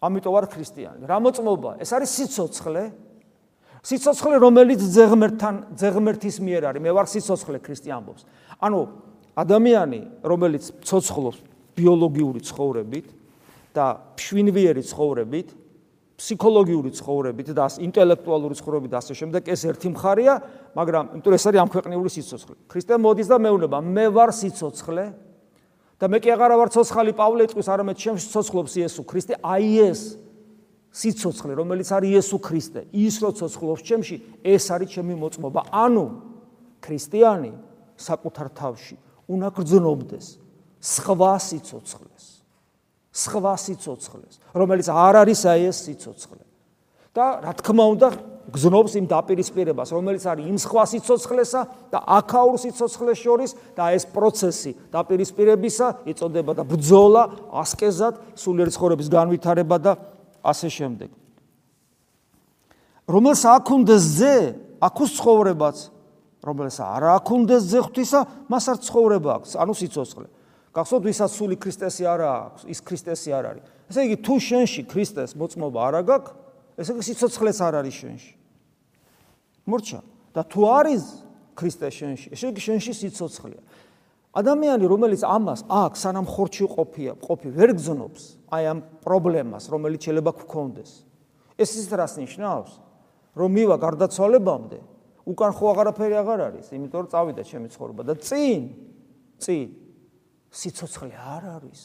ამიტომ 0.00 0.32
ვარ 0.32 0.46
ქრისტიანი. 0.52 1.02
რა 1.08 1.16
მოწმობა? 1.24 1.70
ეს 1.80 1.90
არის 1.92 2.10
სიცოცხლე. 2.16 2.84
სიცოცხლე, 3.86 4.36
რომელიც 4.42 4.80
ძეღმერთთან, 4.82 5.54
ძეღმერთის 5.78 6.36
მიერ 6.42 6.62
არის. 6.68 6.80
მე 6.84 6.90
ვარ 6.96 7.06
სიცოცხლე 7.06 7.58
ქრისტიანობს. 7.64 8.22
ანუ 8.60 8.80
ადამიანი, 9.36 10.00
რომელიც 10.24 10.64
ცოცხლობს 10.84 11.38
ბიოლოგიური 11.76 12.40
ცხოვრებით 12.40 13.06
და 13.76 14.00
ფშვინვიერი 14.16 14.82
ცხოვრებით, 14.84 15.48
ფსიქოლოგიური 16.16 16.90
ცხოვრებით 16.96 17.48
და 17.52 17.66
ინტელექტუალური 17.76 18.56
ცხოვრებით 18.56 18.90
და 18.90 18.98
ასე 19.04 19.12
შემდეგ 19.20 19.48
ეს 19.52 19.62
ერთი 19.68 19.88
მხარეა, 19.92 20.34
მაგრამ 20.72 21.04
იმიტომ 21.16 21.34
ეს 21.36 21.44
არის 21.44 21.60
ამ 21.60 21.70
ქვეყნიური 21.76 22.08
სიცოცხლე. 22.08 22.54
ქრისტე 22.72 22.94
მოდის 22.96 23.28
და 23.28 23.36
მეუბნება, 23.36 23.78
მე 23.84 24.06
ვარ 24.16 24.30
სიცოცხლე 24.32 25.04
და 26.00 26.04
მე 26.08 26.18
კი 26.20 26.28
აღარა 26.32 26.54
ვარ 26.56 26.68
ცოცხალი 26.72 27.12
პავლე 27.16 27.42
იტყვის, 27.48 27.68
არამედ 27.68 27.96
ჩემს 28.00 28.24
ცოცხლობს 28.32 28.72
იესო 28.80 29.02
ქრისტე, 29.04 29.34
აი 29.44 29.68
ეს 29.92 30.00
სიცოცხლე, 30.96 31.52
რომელიც 31.60 31.88
არის 31.92 32.08
იესო 32.16 32.36
ქრისტე, 32.40 32.80
ის 32.96 33.14
რო 33.20 33.30
ცოცხლობს 33.36 33.82
ჩემში, 33.84 34.16
ეს 34.40 34.64
არის 34.72 34.88
ჩემი 34.96 35.14
მოწმობა. 35.20 35.60
ანუ 35.68 36.06
ქრისტიანი 36.80 37.52
საკუთარ 37.96 38.48
თავში 38.56 38.96
უნდა 39.28 39.48
გრძნობდეს 39.52 40.26
სხვა 40.80 41.32
სიცოცხლეს. 41.40 42.35
სხვა 43.16 43.54
სიცოცხლეს, 43.56 44.34
რომელიც 44.52 44.86
არ 44.92 45.14
არის 45.24 45.40
აი 45.48 45.62
ეს 45.72 45.78
სიცოცხლე. 45.88 46.42
და 47.16 47.40
რა 47.40 47.52
თქმა 47.56 47.84
უნდა, 47.96 48.08
გზნობს 48.52 48.92
იმ 49.00 49.06
დაპირისპირებას, 49.08 49.88
რომელიც 49.90 50.22
არის 50.28 50.44
იმ 50.46 50.58
სხვა 50.60 50.84
სიცოცხლესა 50.92 51.60
და 51.90 51.98
აქაურ 51.98 52.56
სიცოცხლეს 52.60 53.18
შორის 53.24 53.50
და 53.72 53.84
ეს 53.96 54.04
პროცესი 54.12 54.72
დაპირისპირებისა 54.92 55.86
იწოდება 56.12 56.52
და 56.60 56.62
ბძოლა, 56.68 57.22
ასკეზად, 57.56 58.14
სულიერი 58.36 58.70
ცხოვრების 58.76 59.08
განვითარება 59.08 59.76
და 59.80 59.92
ასე 60.44 60.68
შემდეგ. 60.68 61.10
რომელს 63.06 63.42
აქუნდეს 63.46 64.02
ზე, 64.18 64.36
აქუს 64.82 65.10
ცხოვრებაც, 65.18 65.76
რომელს 66.42 66.76
არ 66.82 67.02
აქუნდეს 67.16 67.62
ზე 67.70 67.78
ღვთისა, 67.86 68.20
მას 68.50 68.64
არ 68.66 68.78
ცხოვრება 68.82 69.30
აქვს, 69.40 69.50
ანუ 69.62 69.72
სიცოცხლე. 69.78 70.26
გახსოვთ 70.76 71.04
ვისაც 71.08 71.30
სული 71.32 71.56
ქრისტესი 71.56 72.04
არა 72.04 72.28
აქვს, 72.36 72.62
ის 72.68 72.78
ქრისტესი 72.84 73.30
არ 73.32 73.44
არის. 73.48 73.64
ესე 73.88 74.00
იგი 74.04 74.16
თუ 74.20 74.34
შენში 74.44 74.82
ქრისტეს 74.92 75.32
მოწმობა 75.40 75.78
არ 75.88 75.94
აქვს, 76.04 76.32
ესე 76.76 76.90
იგი 76.92 77.04
სიცოცხლეც 77.08 77.58
არ 77.64 77.74
არის 77.80 77.94
შენში. 77.96 78.32
მორჩა 79.64 80.00
და 80.36 80.42
თუ 80.44 80.60
არის 80.68 81.04
ქრისტე 81.56 81.88
შენში, 81.88 82.26
ესე 82.36 82.46
იგი 82.52 82.60
შენში 82.60 82.92
სიცოცხლეა. 82.92 83.62
ადამიანი 84.36 84.84
რომელიც 84.84 85.22
ამას 85.24 85.64
აქვს, 85.64 85.98
სანამ 86.04 86.26
ხორჩი 86.28 86.64
ყოფია, 86.68 87.12
ყოფი 87.24 87.48
ვერ 87.56 87.70
გზნობს 87.72 88.22
აი 88.52 88.62
ამ 88.68 88.78
პრობლემას, 89.00 89.64
რომელიც 89.72 90.00
შეიძლება 90.04 90.32
გქონდეს. 90.44 90.90
ეს 91.56 91.70
ის 91.72 91.88
რას 91.88 92.20
ნიშნავს? 92.20 92.72
რომ 93.36 93.48
მივა 93.52 93.76
გარდაცვალებამდე, 93.80 94.78
უკან 95.24 95.52
ხო 95.56 95.64
აღარაფერი 95.72 96.14
აღარ 96.20 96.40
არის, 96.52 96.66
იმიტომ 96.72 97.00
რომ 97.04 97.08
წავიდა 97.12 97.42
ჩემი 97.48 97.68
ცხოვრება 97.72 98.02
და 98.04 98.14
წინ 98.20 98.60
წინ 99.40 99.85
სიცოცხლე 100.56 101.12
არ 101.12 101.42
არის. 101.60 101.80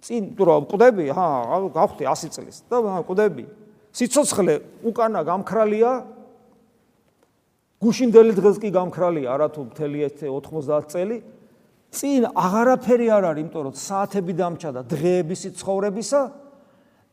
წინ 0.00 0.22
თუ 0.38 0.42
რა 0.48 0.54
ყდები, 0.64 1.04
ჰა, 1.12 1.28
გავხდი 1.76 2.04
100 2.08 2.30
წლის 2.32 2.56
და 2.70 2.76
ყდები. 3.04 3.44
სიცოცხლე 3.92 4.54
უკანა 4.88 5.20
გამქრალია. 5.28 5.92
გუშინდელი 7.78 8.32
დღეს 8.34 8.56
კი 8.58 8.70
გამქრალია, 8.72 9.28
არათუ 9.36 9.60
მთელი 9.70 9.98
90 10.08 10.88
წელი. 10.88 11.18
წინ 11.92 12.22
აღარაფერი 12.32 13.06
არ 13.12 13.24
არის, 13.28 13.40
იმიტომ 13.44 13.62
რომ 13.68 13.74
საათები 13.76 14.32
დამჭა 14.34 14.70
და 14.76 14.82
დღეები 14.88 15.34
სიცხოვრებისა 15.34 16.22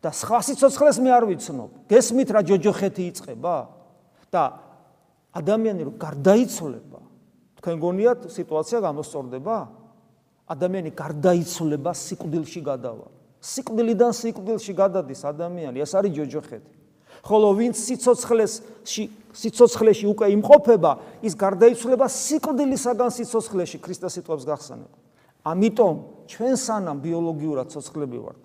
და 0.04 0.10
სხვა 0.12 0.40
სიცოცხლეს 0.48 0.98
მე 1.00 1.10
არ 1.16 1.24
ვიცნობ. 1.32 1.70
გესმით 1.92 2.30
რა 2.34 2.42
ჯოჯოხეთი 2.44 3.04
იწება? 3.12 3.56
და 4.36 4.44
ადამიანი 5.36 5.88
რო 5.88 5.94
გარდაიცვლება, 6.00 7.00
თქვენ 7.60 7.76
გონიათ 7.80 8.20
სიტუაცია 8.32 8.80
გამოსწორდება? 8.84 9.58
ადამიანი 10.46 10.92
გარდაიცვლება 10.94 11.92
სიკვდილში 11.94 12.62
გადავა. 12.62 13.08
სიკვდილიდან 13.42 14.12
სიკვდილში 14.14 14.74
გადადის 14.78 15.22
ადამიანი, 15.26 15.78
ეს 15.82 15.92
არის 15.98 16.12
ჯოჯოხეთი. 16.18 16.72
ხოლო 17.26 17.50
ვინც 17.58 17.76
სიცოცხლესში 17.82 19.04
სიცოცხლეში 19.34 20.06
უკვე 20.14 20.28
იმყოფება, 20.38 20.92
ის 21.26 21.34
გარდაიცვლება 21.34 22.06
სიკვდილისაგან 22.06 23.10
სიცოცხლეში 23.18 23.78
ქრისტეს 23.82 24.14
სიტყვებს 24.22 24.46
გახსენებ. 24.46 24.92
ამიტომ 25.46 25.96
ჩვენ 26.30 26.54
სანამ 26.58 26.98
ბიოლოგიურად 27.02 27.68
ცოცხლები 27.74 28.18
ვართ, 28.22 28.40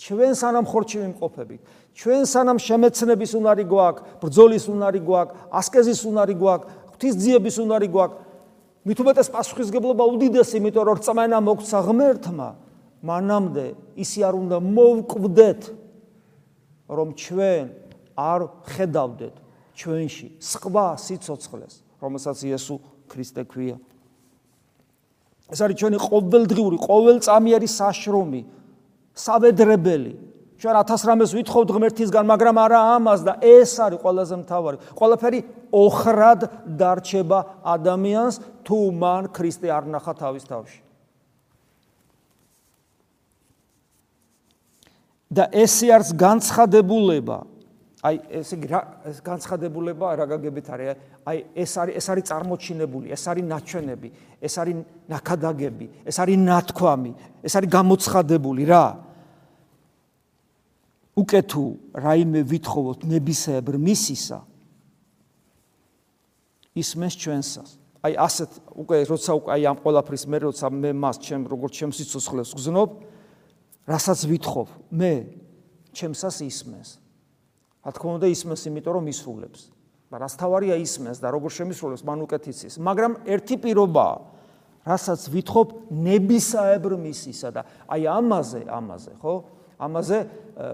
ჩვენ 0.00 0.32
სანამ 0.32 0.64
ხორჩი 0.68 0.96
ვიმყოფებით, 1.00 1.60
ჩვენ 1.92 2.22
სანამ 2.24 2.58
შემეცნების 2.60 3.32
უნარი 3.36 3.64
გვაქვს, 3.68 4.02
ბრძოლის 4.20 4.64
უნარი 4.72 5.00
გვაქვს, 5.04 5.36
ასკეზის 5.52 6.00
უნარი 6.08 6.34
გვაქვს, 6.40 6.68
ღვთისძიების 6.92 7.56
უნარი 7.62 7.88
გვაქვს, 7.92 8.16
მით 8.82 8.98
უმეტეს 8.98 9.28
პასუხისგებლობა 9.30 10.04
უდიდესი, 10.10 10.58
იმიტომ 10.58 10.84
რომ 10.88 10.96
რწმენა 10.98 11.38
მოგცა 11.38 11.78
ღმერთმა, 11.86 12.48
მანამდე 13.02 13.66
ისი 14.02 14.20
არ 14.26 14.34
უნდა 14.38 14.58
მოვკვდეთ, 14.58 15.62
რომ 16.90 17.08
ჩვენ 17.14 17.64
არ 18.18 18.40
ხედავდეთ 18.74 19.34
ჩვენში 19.78 20.26
სხვა 20.42 20.86
სიცოცხლეს, 20.98 21.74
რომელსაც 22.02 22.38
იესო 22.42 22.76
ქრისტე 23.06 23.42
ქვია. 23.46 23.76
ეს 25.52 25.60
არის 25.62 25.76
ჩვენი 25.78 25.98
ყოველდღიური, 26.02 26.76
ყოველწამიერი 26.80 27.68
საშრომი, 27.68 28.42
სავედრებელი. 29.14 30.12
ჩვენ 30.62 30.78
1000 30.86 31.02
რამეს 31.10 31.30
ვითხოვთ 31.34 31.68
ღმერთისგან, 31.74 32.22
მაგრამ 32.22 32.56
არა 32.62 32.80
ამას 32.94 33.20
და 33.26 33.32
ეს 33.42 33.72
არის 33.82 33.98
ყველაზე 33.98 34.34
მთავარი. 34.46 34.76
ყველაფერი 34.94 35.40
ოხრად 35.74 36.40
დარჩება 36.78 37.38
ადამიანს, 37.66 38.34
თუ 38.62 38.78
მან 38.94 39.22
ქრისტე 39.34 39.68
არ 39.74 39.84
ნახა 39.90 40.14
თავის 40.22 40.46
თავში. 40.46 40.80
და 45.32 45.48
ესე 45.50 45.88
არის 45.88 46.12
განცხადებულება, 46.12 47.38
აი 48.04 48.16
ესე 48.36 48.56
ეს 49.06 49.18
განცხადებულება 49.24 50.06
რა 50.18 50.26
გაგებით 50.28 50.66
არის 50.74 50.98
აი 51.22 51.38
ეს 51.54 51.72
არის 51.78 51.94
ეს 51.96 52.06
არის 52.10 52.24
წარმოჩინებული 52.30 53.06
ეს 53.14 53.22
არის 53.30 53.44
ნაჩვენები 53.46 54.08
ეს 54.42 54.54
არის 54.58 54.76
ნაკადაგები 55.08 55.86
ეს 56.04 56.16
არის 56.18 56.38
ნათქვამი 56.42 57.12
ეს 57.46 57.54
არის 57.56 57.70
გამოცხადებული 57.70 58.62
რა 58.66 58.86
უკე 61.12 61.40
თუ 61.44 61.64
რაიმე 61.92 62.40
ვითხოვოთ 62.48 63.04
ნებისებრ 63.04 63.76
მისისა 63.76 64.38
ისმეს 66.72 67.14
ჩვენსას 67.20 67.70
აი 68.02 68.14
ასეთ 68.16 68.50
უკვე 68.82 68.96
როცა 69.06 69.30
უკვე 69.38 69.50
აი 69.54 69.62
ამ 69.68 69.78
ყოლაფრის 69.84 70.24
მე 70.26 70.38
როცა 70.48 70.66
მე 70.72 70.90
მას 70.96 71.16
ჩემ 71.20 71.42
როგორც 71.52 71.72
ჩემ 71.78 71.92
სიცოცხლეს 71.92 72.50
გზნობ 72.56 72.90
რასაც 73.92 74.20
ვითხოვ 74.32 74.66
მე 74.88 75.12
ჩემსას 75.92 76.36
ისმეს 76.48 76.88
რა 77.84 77.90
თქმა 77.92 78.10
უნდა 78.16 78.26
ისმეს 78.32 78.60
იმიტომ 78.72 78.92
რომ 78.96 79.06
ისრულებს. 79.12 79.60
და 80.12 80.16
რას 80.20 80.36
თავარია 80.36 80.76
ისმეს 80.76 81.24
და 81.24 81.28
როგორ 81.32 81.50
შემისრულებს 81.56 82.04
მან 82.04 82.18
უკეთ 82.28 82.44
იცის 82.52 82.76
მაგრამ 82.84 83.12
ერთი 83.32 83.56
პირობაა 83.64 84.16
რასაც 84.84 85.20
ვითხოვ 85.32 85.66
ნებისაებრ 85.88 86.92
მისისა 87.00 87.48
და 87.48 87.62
აი 87.88 88.02
ამაზე 88.12 88.60
ამაზე 88.68 89.12
ხო 89.24 89.34
ამაზე 89.78 90.18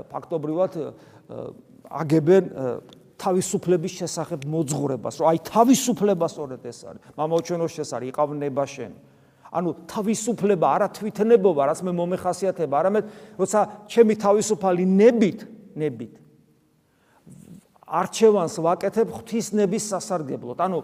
ფაქტობრივად 0.08 0.72
აგებენ 1.88 2.44
თავისუფლების 3.18 3.92
შესახებ 3.98 4.46
მოძღვრებას 4.46 5.14
რომ 5.18 5.26
აი 5.28 5.38
თავისუფლება 5.42 6.26
სწორედ 6.30 6.62
ეს 6.70 6.78
არის. 6.86 7.02
მამაოჩვენოს 7.18 7.74
ეს 7.82 7.90
არის 7.94 8.08
იყავნება 8.14 8.64
შენ. 8.64 8.92
ანუ 9.48 9.70
თავისუფლება 9.88 10.66
არა 10.76 10.88
თვითნებობა 10.92 11.62
რაც 11.72 11.78
მე 11.82 11.92
მომეხასიათება 11.98 12.74
არამედ 12.78 13.04
როცა 13.40 13.60
ჩემი 13.88 14.14
თავისუფალი 14.20 14.84
ნებით 14.86 15.38
ნებით 15.74 16.14
არჩევანს 17.88 18.54
ვაკეთებ 18.60 19.08
ღვთისნების 19.16 19.84
სასარგებლოდ. 19.88 20.58
ანუ 20.60 20.78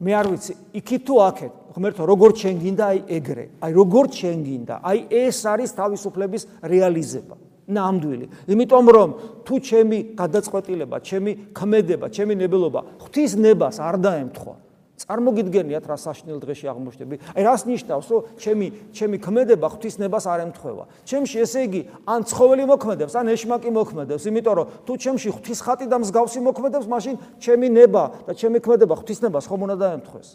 მე 0.00 0.12
არ 0.16 0.26
ვიცი, 0.32 0.52
იქით 0.80 1.02
თუ 1.04 1.14
აქეთ, 1.28 1.52
ღმერთო, 1.74 2.02
როგორ 2.06 2.30
ჩვენ 2.38 2.56
გინდა 2.62 2.84
აი 2.86 2.98
ეგრე, 3.18 3.46
აი 3.60 3.72
როგორ 3.74 4.04
ჩვენ 4.14 4.38
გინდა, 4.46 4.74
აი 4.78 4.98
ეს 5.10 5.38
არის 5.42 5.70
თავისუფლების 5.74 6.42
რეალიზება. 6.62 7.36
ნამდვილი. 7.64 8.26
იმიტომ 8.52 8.86
რომ 8.92 9.10
თუ 9.44 9.54
ჩემი 9.64 9.98
გადაწყვეტილება, 10.20 10.96
ჩემი 11.00 11.32
ქმედება, 11.56 12.06
ჩემი 12.12 12.34
ნებელობა 12.36 12.80
ღვთისნებას 13.00 13.80
არ 13.80 13.96
დაემთხვა, 14.04 14.54
წარმოგიდგენიათ 14.94 15.84
რა 15.90 15.96
საშნელ 15.98 16.38
დღეში 16.44 16.66
აღმოჩნდები. 16.70 17.16
აი 17.34 17.42
რას 17.42 17.62
ნიშნავს, 17.66 18.06
რომ 18.12 18.20
ჩემი 18.38 18.66
ჩემი 18.94 19.16
ქმედება 19.18 19.66
ღვთისნებას 19.74 20.24
არ 20.28 20.40
ემთხვევა. 20.44 20.84
ჩემში 21.08 21.36
ესე 21.40 21.60
იგი, 21.66 21.80
ან 22.06 22.20
ცხოველი 22.28 22.64
მოქმედებს, 22.68 23.12
ან 23.18 23.26
ეშმაკი 23.34 23.70
მოქმედებს, 23.74 24.22
იმიტომ 24.28 24.54
რომ 24.54 24.66
თუ 24.86 24.92
ჩემში 24.94 25.28
ღვთის 25.34 25.60
ხატი 25.64 25.86
და 25.90 25.96
მსგავსი 25.98 26.40
მოქმედებს, 26.46 26.86
მაშინ 26.86 27.14
ჩემი 27.42 27.68
ნება 27.74 28.04
და 28.28 28.32
ჩემი 28.38 28.58
ქმედება 28.62 28.94
ღვთისნებას 28.94 29.44
ხომ 29.50 29.60
უნდა 29.66 29.76
დაემთხვეს? 29.82 30.28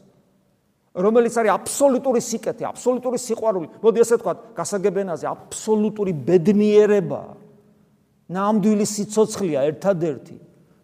რომელიც 0.96 1.34
არის 1.38 1.52
აბსოლუტური 1.54 2.22
სიკეთე, 2.22 2.64
აბსოლუტური 2.70 3.18
სიყვარული. 3.22 3.68
მოდი 3.84 3.98
ესე 4.02 4.16
ვთქვა, 4.18 4.34
გასაგებენაზე 4.58 5.26
აბსოლუტური 5.30 6.14
ბედნიერება. 6.14 7.22
ნამდვილი 8.30 8.86
სიცოცხლეა 8.86 9.62
ერთადერთი. 9.70 10.38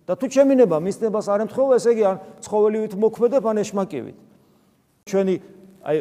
და 0.05 0.13
თუ 0.13 0.29
ჩემინება 0.29 0.77
მისნებას 0.85 1.25
არ 1.33 1.39
ემთხოვა, 1.49 1.77
ესე 1.81 1.89
იგი 1.97 2.03
ან 2.05 2.17
ცხოველივით 2.45 2.93
მოქმედებ, 2.93 3.41
ან 3.49 3.57
ეშმაკივით. 3.65 4.17
ჩვენი 5.09 5.35
აი 5.81 5.97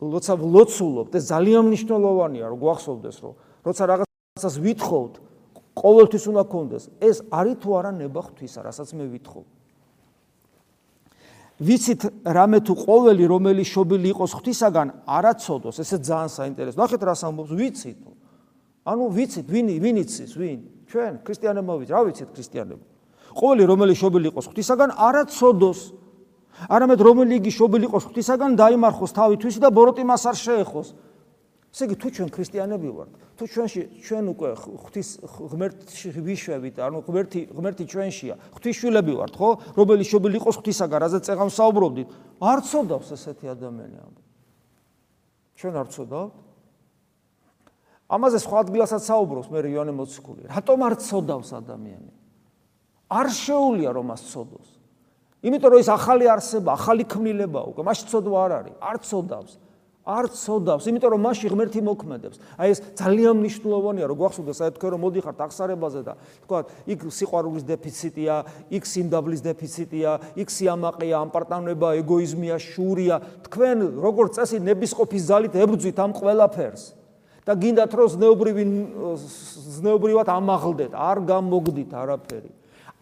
როცა 0.00 0.32
ვლოცულობთ, 0.40 1.12
ეს 1.20 1.24
ძალიან 1.28 1.62
მნიშვნელოვანია, 1.68 2.44
რომ 2.48 2.58
გვახსოვდეს, 2.64 3.16
რომ 3.22 3.34
როცა 3.62 3.82
რაღაცას 3.92 4.54
ვითხოვთ, 4.56 5.12
ყოველთვის 5.78 6.24
უნდა 6.32 6.42
გქონდეს, 6.48 6.84
ეს 7.00 7.16
არის 7.28 7.56
თუ 7.60 7.68
არა 7.76 7.90
ნება 7.92 8.20
ღვთისა, 8.24 8.60
რასაც 8.66 8.88
მე 8.96 9.04
ვითხოვ. 9.20 9.44
ვიცით 11.62 12.02
რამე 12.26 12.58
თუ 12.66 12.74
ყოველი 12.74 13.24
რომელი 13.30 13.64
შობილი 13.66 14.10
იყოს 14.12 14.32
ღვთისაგან 14.38 14.88
არაცოდოს, 15.06 15.76
ესე 15.78 15.96
ძალიან 16.02 16.30
საინტერესო. 16.30 16.76
ნახეთ 16.78 17.02
რას 17.06 17.22
ამბობს, 17.22 17.52
ვიცით. 17.54 17.98
ანუ 18.82 19.04
ვიცით, 19.14 19.46
ვინ 19.46 19.66
ვინ 19.78 19.96
იცის, 20.02 20.32
ვინ? 20.34 20.58
ჩვენ 20.90 21.12
ქრისტიანებმა 21.22 21.72
ვიცით, 21.78 21.92
რა 21.94 22.00
ვიცით 22.06 22.30
ქრისტიანებმა? 22.34 22.86
ყოველი 23.32 23.64
რომელი 23.68 23.94
შობილი 23.96 24.28
იყოს 24.32 24.46
ღვთისაგან 24.50 24.90
არა 24.92 25.22
ცოდოს 25.32 25.80
არამედ 26.68 27.00
რომელი 27.00 27.38
იგი 27.40 27.52
შობილი 27.56 27.88
იყოს 27.88 28.04
ღვთისაგან 28.10 28.56
დაიმარხოს 28.60 29.14
თავი 29.16 29.38
თვისი 29.40 29.60
და 29.64 29.70
ბოროტი 29.72 30.04
მას 30.04 30.22
არ 30.28 30.36
შეეხოს 30.36 30.88
ესე 31.72 31.88
იგი 31.88 31.96
თუ 31.96 32.08
ჩვენ 32.12 32.28
ქრისტიანები 32.36 32.88
ვართ 32.92 33.12
თუ 33.40 33.44
ჩვენში 33.48 33.82
ჩვენ 34.04 34.24
უკვე 34.36 34.48
ღვთის 34.60 35.08
ღმერთში 35.24 36.08
ვიშვებით 36.20 36.76
ანუ 36.84 36.98
ღმერთი 37.08 37.40
ღმერთი 37.48 37.84
ჩვენშია 37.88 38.34
ღვთისშვილები 38.52 39.12
ვართ 39.16 39.34
ხო? 39.40 39.50
რომელი 39.80 40.04
შობილი 40.04 40.36
იყოს 40.36 40.56
ღვთისაგან 40.60 40.98
რაზეც 41.00 41.22
წეღან 41.32 41.48
საუბრობდით. 41.48 42.08
არ 42.44 42.58
ცოდავს 42.60 43.08
ესეთი 43.16 43.46
ადამიანი 43.56 44.20
ჩვენ 45.56 45.74
არ 45.80 45.88
ცოდავთ 45.96 46.34
ამაზე 48.12 48.38
სხვა 48.44 48.56
ადგილასაც 48.68 49.02
საუბრობს 49.08 49.48
მე 49.48 49.60
რიონე 49.64 49.92
მოციქული. 49.96 50.42
რატომ 50.52 50.78
არ 50.84 50.94
ცოდავს 51.00 51.50
ადამიანი? 51.56 52.12
არ 53.08 53.28
შეუულია 53.32 53.90
რომ 53.96 54.04
მას 54.12 54.22
ცოდოს. 54.32 54.68
იმიტომ 55.42 55.70
რომ 55.72 55.80
ის 55.80 55.90
ახალი 55.90 56.26
არსება, 56.28 56.70
ახალი 56.76 57.04
ქმნილება 57.08 57.60
უკვე, 57.72 57.82
მას 57.88 57.98
ცოდვა 58.08 58.38
არ 58.46 58.52
არის, 58.58 58.74
არ 58.78 58.96
ცოდავს. 59.08 59.52
არ 60.02 60.26
ცოდავს, 60.34 60.86
იმიტომ 60.90 61.10
რომ 61.14 61.20
მასში 61.22 61.46
ღმერთი 61.52 61.80
მოქმედებს. 61.86 62.36
აი 62.58 62.68
ეს 62.74 62.78
ძალიან 62.98 63.34
მნიშვნელოვანია, 63.38 64.06
რომ 64.10 64.16
გვახსოვდეს, 64.18 64.58
აი 64.66 64.70
თქვენ 64.74 64.90
რომ 64.92 65.00
მოდიხართ 65.06 65.38
აღსარებაზე 65.46 66.00
და 66.02 66.14
თქვა, 66.42 66.58
იქ 66.90 67.00
სიყვარულის 67.06 67.64
დეფიციტია, 67.70 68.34
იქ 68.74 68.82
სიმდაბლის 68.82 69.40
დეფიციტია, 69.46 70.10
იქ 70.42 70.48
სიამაყეა, 70.50 71.16
ამპარტავნება, 71.22 71.88
ეგოიზმია, 72.02 72.56
შურია. 72.58 73.16
თქვენ 73.46 73.78
როგორც 74.02 74.30
წესი 74.42 74.58
ნებისყოფის 74.58 75.22
ძალით 75.22 75.54
ებრძვით 75.54 75.98
ამ 76.02 76.12
ყველაფერს. 76.18 76.84
და 77.42 77.52
გინდათ 77.58 77.90
რომ 77.98 78.06
ზნეობრივი 78.14 78.64
ზნეობრივად 79.82 80.28
ამაღლდეთ, 80.30 80.92
არ 80.94 81.18
გამოგდით 81.26 81.90
არაფერი. 81.90 82.50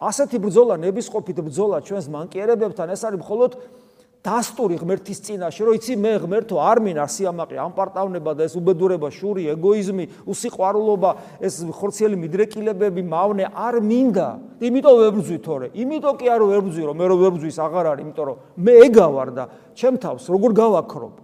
ასეთი 0.01 0.37
ბრძოლა 0.41 0.81
ნებისყოფით 0.81 1.37
ბრძოლა 1.45 1.77
ჩვენს 1.85 2.09
მანკიერებებთან 2.09 2.89
ეს 2.89 3.01
არის 3.05 3.21
მხოლოდ 3.21 3.51
დასტური 4.21 4.77
ღმერთის 4.77 5.19
წინაშე 5.25 5.65
რომ 5.65 5.77
იცი 5.79 5.95
მე 5.97 6.11
ღმერთო 6.21 6.57
არ 6.61 6.79
მინარ 6.85 7.09
სიამაყე 7.09 7.57
ამპარტავნება 7.57 8.31
და 8.37 8.45
ეს 8.45 8.53
უბედურება 8.53 9.09
შური 9.09 9.47
ეგოიზმი 9.49 10.05
უსიყვარულობა 10.29 11.11
ეს 11.41 11.55
ხორციელი 11.73 12.19
მიდრეკილებები 12.21 13.01
მავნე 13.01 13.49
არ 13.49 13.81
მინდა. 13.81 14.27
იმიტომ 14.61 14.95
ვებრძვი 15.01 15.37
თორე 15.41 15.67
იმიტომ 15.73 16.13
კი 16.21 16.25
არ 16.29 16.41
ვებრძვი 16.53 16.83
რომ 16.85 16.95
მე 17.01 17.05
რო 17.09 17.15
ვებრძვის 17.17 17.57
აღარ 17.65 17.85
არის 17.97 18.03
იმიტომ 18.05 18.25
რომ 18.29 18.37
მე 18.61 18.73
ეგა 18.85 19.07
ვარ 19.09 19.29
და 19.33 19.43
ჩემ 19.73 19.95
თავს 19.97 20.23
როგორ 20.29 20.51
გავაქრობ. 20.53 21.15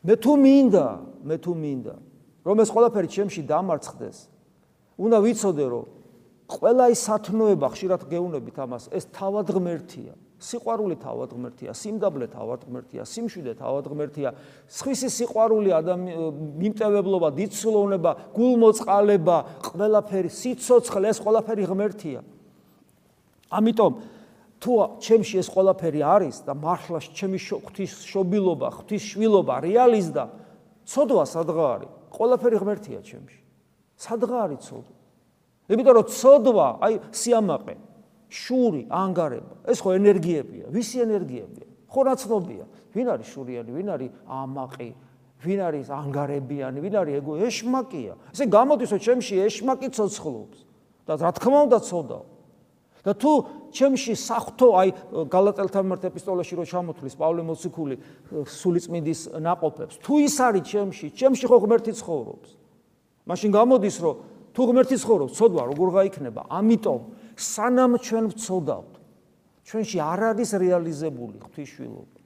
მე 0.00 0.14
თუ 0.24 0.32
მინდა 0.40 0.86
მე 1.28 1.36
თუ 1.36 1.52
მინდა 1.52 1.94
რომ 2.48 2.56
ეს 2.64 2.68
ყველაფერი 2.72 3.08
ჩემში 3.12 3.40
დამარცხდეს. 3.44 4.18
უნდა 4.96 5.18
ვიცოდე 5.20 5.66
რომ 5.68 5.84
ყველა 6.48 6.84
ის 6.96 7.00
სათნოება 7.04 7.68
ხშირად 7.76 8.08
გეუნებით 8.08 8.56
ამას, 8.56 8.88
ეს 8.90 9.04
თავად 9.12 9.46
ღმერთია. 9.52 10.16
სიყვარული 10.40 10.96
თავად 10.96 11.34
ღმერთია, 11.36 11.72
სიმდაბლე 11.76 12.26
თავად 12.32 12.64
ღმერთია, 12.64 13.04
სიმშვიდე 13.04 13.52
თავად 13.60 13.84
ღმერთია. 13.92 14.30
სხვისი 14.72 15.08
სიყვარული 15.12 15.70
ადამიან 15.76 16.38
მიმტევებლობა, 16.56 17.28
დიცულოვნება, 17.36 18.10
გულმოწყალება, 18.32 19.36
ყველაფერი 19.68 20.30
სიцоცხლე 20.32 21.12
ეს 21.12 21.18
ყველაფერი 21.20 21.64
ღმერთია. 21.68 22.20
ამიტომ 23.52 23.92
თუ 24.60 24.72
ჩემში 25.00 25.36
ეს 25.44 25.48
ყველაფერი 25.52 26.00
არის 26.04 26.36
და 26.48 26.52
მართლა 26.56 26.98
ჩემი 27.12 27.38
ღვთის 27.40 27.92
შობილობა, 28.08 28.68
ღვთის 28.80 29.02
შვილობა 29.12 29.54
რეალიზდა, 29.64 30.24
ცოდვა 30.88 31.24
სადღა 31.28 31.66
არის? 31.76 31.92
ყველაფერი 32.16 32.56
ღმერთია 32.60 33.00
ჩემში. 33.04 33.40
სადღა 34.00 34.36
არის 34.48 34.60
ცოდვა? 34.64 34.96
იმიტომ 35.68 35.94
რომ 36.00 36.06
ცოდვა, 36.08 36.66
აი 36.80 36.94
სიამაყე, 37.12 37.74
შური, 38.30 38.86
ანგარება. 38.86 39.54
ეს 39.66 39.82
ხო 39.82 39.98
ენერგიებია, 39.98 40.70
ვისი 40.70 41.02
ენერგიებია? 41.02 41.66
ხო 41.90 42.00
რა 42.06 42.14
ცნობია? 42.14 42.64
ვინ 42.94 43.06
არის 43.14 43.26
შურიანი, 43.34 43.70
ვინ 43.74 43.88
არის 43.90 44.10
ამაყი, 44.30 44.90
ვინ 45.42 45.60
არის 45.66 45.86
ანგარებიანი, 45.90 46.78
ვინ 46.78 46.94
არის 47.00 47.14
ეგო 47.20 47.32
ეშმაკია. 47.46 48.14
ესე 48.30 48.44
გამოდისო 48.46 48.96
ჩემში 49.02 49.34
ეშმაკი 49.46 49.88
ცოცხლობს 49.90 50.58
და 51.06 51.12
რა 51.18 51.30
თქმა 51.34 51.58
უნდა 51.66 51.78
ცოდავ. 51.82 52.24
და 53.00 53.16
თუ 53.16 53.32
ჩემში 53.72 54.12
სახთო, 54.12 54.68
აი 54.76 54.88
გალატელთა 55.32 55.80
მიმართ 55.80 56.02
ეპისტოლაში 56.12 56.52
რო 56.60 56.64
ჩამოთვლის 56.68 57.14
პავლე 57.16 57.42
მოციქული 57.48 57.96
სულიწმინდის 58.44 59.20
ნაყოფებს, 59.40 59.94
თუ 60.04 60.14
ის 60.20 60.36
არის 60.36 60.64
ჩემში, 60.68 61.06
ჩემში 61.16 61.44
ხო 61.48 61.56
ღმერთი 61.64 61.96
ცხოვრობს. 61.96 62.48
მაშინ 63.24 63.50
გამოდის 63.56 63.96
რომ 64.04 64.16
თუ 64.52 64.62
ღმერთი 64.68 64.96
ცხოვრობს, 65.00 65.32
ცოდვა 65.32 65.62
როგორ 65.72 65.88
გაიქნება? 65.96 66.42
ამიტომ 66.52 67.00
სანამ 67.40 67.96
ჩვენ 68.00 68.24
ვწოდავთ 68.34 68.92
ჩვენში 69.70 69.98
არ 70.04 70.20
არის 70.30 70.50
რეალიზებული 70.60 71.36
ღვთისმშილობა 71.40 72.18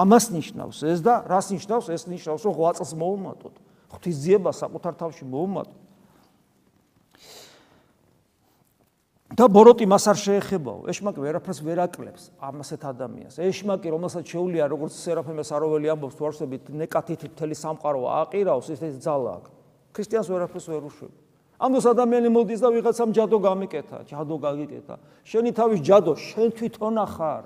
ამას 0.00 0.24
ნიშნავს 0.34 0.78
ეს 0.92 1.00
და 1.04 1.14
რას 1.28 1.52
ნიშნავს 1.52 1.86
ეს 1.92 2.02
ნიშნავს 2.08 2.42
რომ 2.46 2.54
ღვაწლს 2.56 2.92
მოუმატოთ 2.96 3.54
ღვთისძიება 3.92 4.50
საკუთარ 4.54 4.94
თავში 5.00 5.24
მოუმატოთ 5.28 5.80
და 9.30 9.46
ბოროტი 9.46 9.86
მას 9.86 10.04
არ 10.10 10.18
შეეხებაო. 10.20 10.80
ეშმაკი 10.90 11.22
ვერაფერს 11.22 11.60
ვერ 11.62 11.78
აკლებს 11.86 12.22
ამასეთ 12.42 12.82
ადამიანს. 12.82 13.38
ეშმაკი, 13.38 13.88
რომელსაც 13.94 14.24
შეუულია 14.26 14.66
როგორც 14.66 14.92
სერაფემეს 14.98 15.50
აროველი 15.54 15.86
ამბობს 15.94 16.16
თუ 16.18 16.22
არსებით 16.28 16.62
ნეკათით 16.74 17.22
მთელი 17.30 17.54
სამყარო 17.54 18.00
აყირავს, 18.26 18.66
ეს 18.74 18.80
ძალა 18.98 19.30
აქვს. 19.38 19.50
ქრისტიანს 19.94 20.28
ვერაფერს 20.34 20.66
ვერ 20.66 20.82
უშვება. 20.90 21.29
ამოს 21.60 21.84
ადამიანი 21.92 22.28
მოდის 22.32 22.60
და 22.64 22.68
ვიღაცამ 22.72 23.10
ჯადო 23.12 23.38
გამიკეთა, 23.44 23.98
ჯადო 24.08 24.36
გაგიკეთა. 24.40 24.94
შენი 25.28 25.50
თავის 25.52 25.80
ჯადო 25.84 26.12
შენ 26.16 26.48
თვითონ 26.56 26.94
ახარ. 27.04 27.44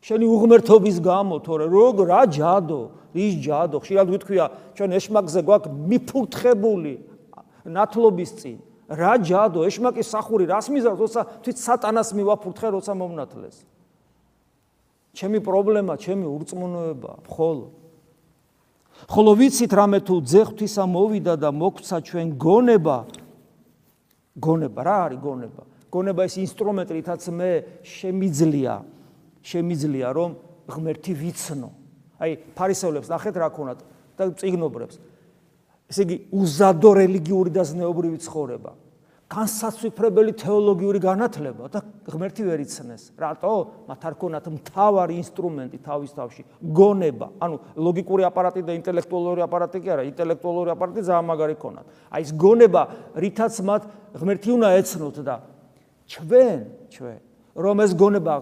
შენი 0.00 0.24
უღმერთობის 0.24 0.96
გამო, 1.04 1.36
თორე 1.44 1.68
როგორ 1.68 2.06
რა 2.08 2.22
ჯადო, 2.32 2.80
რის 3.12 3.34
ჯადო, 3.44 3.76
ხშირად 3.84 4.06
გითქვია, 4.08 4.44
ჩვენ 4.72 4.90
ეშმაკზე 4.96 5.40
გვაქვს 5.44 5.72
მიფურთხებული 5.84 6.94
ნათლობის 7.68 8.30
წინ. 8.40 8.58
რა 8.86 9.18
ჯადო 9.18 9.66
ეშმაკის 9.66 10.06
სახური 10.06 10.46
რას 10.46 10.70
მიზავს 10.70 11.00
როცა 11.02 11.20
თვით 11.42 11.58
სატანას 11.58 12.14
მივაფურთხე 12.14 12.68
როცა 12.78 12.94
მომნათლეს 12.94 13.56
ჩემი 15.18 15.42
პრობლემა 15.42 15.98
ჩემი 15.98 16.26
ურწმუნოება 16.30 17.12
მხოლოდ 17.26 17.70
ხოლო 19.10 19.32
ვიცით 19.42 19.72
რამე 19.74 19.98
თუ 20.06 20.14
ძეხვთისა 20.22 20.84
მოვიდა 20.86 21.34
და 21.34 21.50
მოგცა 21.50 21.96
ჩვენ 22.06 22.28
გონება 22.38 22.96
გონება 24.36 24.80
რა 24.84 24.96
არის 25.06 25.20
გონება? 25.20 25.62
გონება 25.90 26.20
ეს 26.28 26.34
ინსტრუმენტი 26.44 26.92
რითაც 26.98 27.22
მე 27.32 27.50
შემიძლია 27.82 28.74
შემიძლია 29.46 30.08
რომ 30.12 30.30
ღმერთი 30.66 31.12
ვიცნო. 31.14 31.70
აი 32.20 32.30
ფარისევლებს 32.56 33.08
ნახეთ 33.12 33.34
რა 33.36 33.48
ქონათ 33.54 33.80
და 34.16 34.22
წიგნობრებს. 34.40 34.96
ესე 35.90 36.02
იგი 36.02 36.16
უზადო 36.34 36.90
რელიგიური 36.98 37.50
და 37.54 37.62
ზნეობრივი 37.62 38.18
ცხოვრება 38.26 38.70
განსაცვიფრებელი 39.26 40.32
თეოლოგიური 40.38 41.00
განათლება 41.02 41.66
და 41.66 41.82
ღმერთი 42.06 42.42
ვერ 42.46 42.60
იცნეს. 42.62 43.10
რატო? 43.18 43.54
მათ 43.90 44.00
არ 44.06 44.14
ქონათ 44.22 44.46
მთავარი 44.54 45.14
ინსტრუმენტი 45.18 45.78
თავის 45.82 46.12
თავში. 46.14 46.42
გონება. 46.62 47.26
ანუ 47.42 47.56
ლოგიკური 47.74 48.22
აპარატი 48.22 48.62
და 48.62 48.72
ინტელექტუალური 48.78 49.42
აპარატი 49.42 49.82
კი 49.82 49.88
არა 49.90 50.02
ინტელექტუალური 50.14 50.70
აპარატი 50.70 51.00
ძალიან 51.02 51.26
მაგარი 51.26 51.56
ქონათ. 51.58 51.86
აი 52.14 52.22
ეს 52.22 52.30
გონება 52.38 52.82
რითაც 53.18 53.54
მათ 53.66 53.82
ღმერთი 54.14 54.48
უნდა 54.54 54.68
ეცნოთ 54.78 55.16
და 55.26 55.36
ჩვენ 56.06 56.58
ჩვენ 56.94 57.18
რომ 57.56 57.76
ეს 57.82 57.92
გონება 57.98 58.34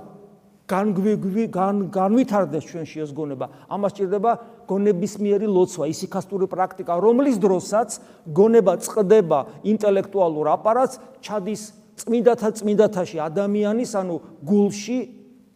განგვიგვი 0.70 1.44
განვითარდეს 1.92 2.64
ჩვენში 2.64 3.04
ეს 3.04 3.10
გონება 3.12 3.46
ამას 3.68 3.92
ჭირდება 4.00 4.32
გონებისმიერი 4.64 5.48
ლოცვა 5.48 5.88
ისიქასტური 5.92 6.48
პრაქტიკა 6.48 6.94
რომლის 7.04 7.36
დროსაც 7.36 7.98
გონება 8.32 8.80
წდება 8.80 9.40
ინტელექტუალურ 9.60 10.48
აპარატს 10.56 11.00
ჩადის 11.20 11.62
წმინდათა 12.00 12.48
წმინდათაში 12.58 13.20
ადამიანის 13.28 13.92
ანუ 14.00 14.16
გულში 14.40 14.98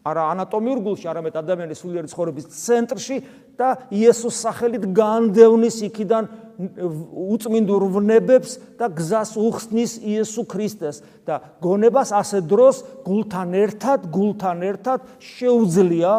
არა 0.09 0.23
ანატომიურ 0.33 0.79
გულში, 0.85 1.05
არამედ 1.11 1.35
ადამიანის 1.41 1.81
სულიერი 1.83 2.09
ცხოვრების 2.09 2.45
ცენტრში 2.55 3.17
და 3.59 3.75
იესოს 3.91 4.39
სახელით 4.39 4.87
განდევნის 4.95 5.83
იქიდან 5.91 6.29
უწმინდურ 6.59 7.85
ვნებებს 7.99 8.57
და 8.79 8.87
გზას 8.91 9.35
უხსნის 9.39 9.99
იესო 9.99 10.43
ქრისტეს 10.47 11.03
და 11.27 11.39
გონებას 11.63 12.11
ასე 12.15 12.41
დროს 12.43 12.83
გულთან 13.03 13.55
ერთად, 13.55 14.07
გულთან 14.11 14.63
ერთად 14.71 15.07
შეუძლია 15.19 16.13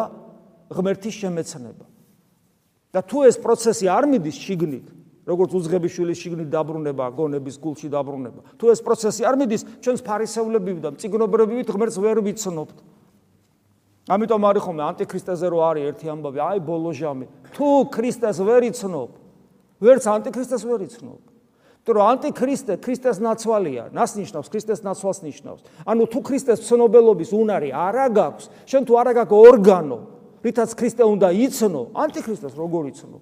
ღმერთის 0.69 1.15
შემეცნება. 1.21 1.85
და 2.91 2.99
თუ 2.99 3.23
ეს 3.23 3.39
პროცესი 3.39 3.87
არ 3.87 4.03
მიდის 4.11 4.35
შიგნით, 4.35 4.87
როგორც 5.23 5.51
უძღების 5.55 5.91
შვილის 5.95 6.17
შიგნით 6.19 6.49
დაბრუნება, 6.51 7.05
გონების 7.15 7.55
გულში 7.63 7.87
დაბრუნება, 7.87 8.41
თუ 8.59 8.65
ეს 8.67 8.79
პროცესი 8.83 9.23
არ 9.23 9.35
მიდის, 9.39 9.61
ჩვენს 9.79 10.01
ფარისევლები 10.03 10.71
და 10.83 10.89
მწიგნობრები 10.91 11.63
ღმერთს 11.71 11.97
ვერ 12.03 12.19
ვიცნობთ. 12.19 12.77
ამიტომ 14.11 14.43
არის 14.43 14.63
ხოლმე 14.67 14.83
ანტიქრისტეზე 14.91 15.47
რო 15.47 15.59
არის 15.71 15.83
ერთი 15.91 16.05
ამბავი, 16.11 16.39
აი 16.43 16.59
ბოლო 16.67 16.91
ჟამი. 16.91 17.25
თუ 17.55 17.67
ქრისტეს 17.87 18.37
ვერ 18.43 18.61
იცნობ, 18.67 19.09
ვერც 19.79 20.03
ანტიქრისტეს 20.03 20.63
ვერ 20.67 20.81
იცნობ. 20.83 21.19
იმიტომ 21.81 21.95
რომ 21.95 22.05
ანტიქრისტე 22.11 22.73
ქრისტეს 22.77 23.17
ნაცვალია, 23.23 23.83
ნას 23.95 24.11
ნიშნავს, 24.19 24.47
ქრისტეს 24.51 24.79
ნაცვალს 24.85 25.19
ნიშნავს. 25.25 25.61
ანუ 25.87 26.03
თუ 26.11 26.19
ქრისტეს 26.27 26.59
ცნობელობის 26.67 27.31
უნარი 27.33 27.69
არ 27.73 27.95
აგაქვს, 28.11 28.45
შენ 28.69 28.81
თუ 28.85 28.93
არ 29.01 29.07
აგაქვს 29.15 29.37
ორგანო, 29.49 29.99
რითაც 30.45 30.69
ქრისტე 30.77 31.03
უნდა 31.07 31.27
იცნო, 31.31 31.81
ანტიქრისტეს 31.95 32.53
როგორ 32.53 32.83
იცნო? 32.91 33.17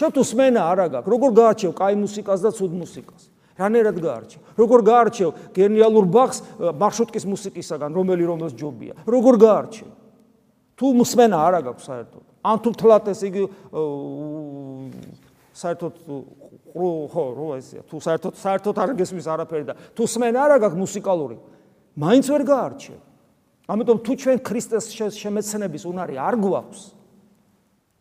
შენ 0.00 0.10
თუ 0.16 0.22
სმენა 0.30 0.60
არ 0.64 0.78
აგაქვს, 0.86 1.10
როგორ 1.12 1.30
გაარჩევ 1.36 1.70
კაი 1.76 1.94
მუსიკას 2.00 2.40
და 2.40 2.50
ცუდ 2.56 2.72
მუსიკას? 2.72 3.22
რანერად 3.60 3.96
გაარჩევ? 4.00 4.40
როგორ 4.56 4.80
გაარჩევ 4.80 5.28
გენიალურ 5.52 6.04
ბახს 6.08 6.38
მარშრუტკის 6.56 7.24
მუსიკისაგან, 7.28 7.90
რომელი 7.92 8.24
რომელს 8.24 8.56
ჯობია? 8.56 8.94
როგორ 9.04 9.34
გაარჩევ? 9.36 9.99
თუ 10.80 10.86
მსმენა 10.96 11.36
არა 11.36 11.60
გაქვს 11.68 11.84
საერთოდ. 11.92 12.24
ან 12.40 12.56
თუ 12.64 12.70
თლათ 12.72 13.04
ეს 13.12 13.20
იგი 13.28 13.42
საერთოდ 15.52 15.94
ხო 16.72 17.24
რო 17.36 17.48
ესია 17.60 17.82
თუ 17.84 18.00
საერთოდ 18.00 18.34
საერთოდ 18.40 18.80
არ 18.80 18.92
გესმის 18.96 19.26
არაფერი 19.28 19.64
და 19.68 19.74
თუ 19.92 20.02
მსმენა 20.08 20.40
არა 20.40 20.56
გაქვს 20.64 20.80
მუსიკალური 20.80 21.36
მაინც 22.00 22.24
ვერ 22.32 22.42
გაარჩევ 22.48 22.98
ამიტომ 23.68 23.98
თუ 24.06 24.12
ჩვენ 24.24 24.38
ქრისტეს 24.40 24.86
შემეცნების 25.20 25.84
უნარი 25.84 26.16
არ 26.16 26.34
გვაქვს 26.40 26.82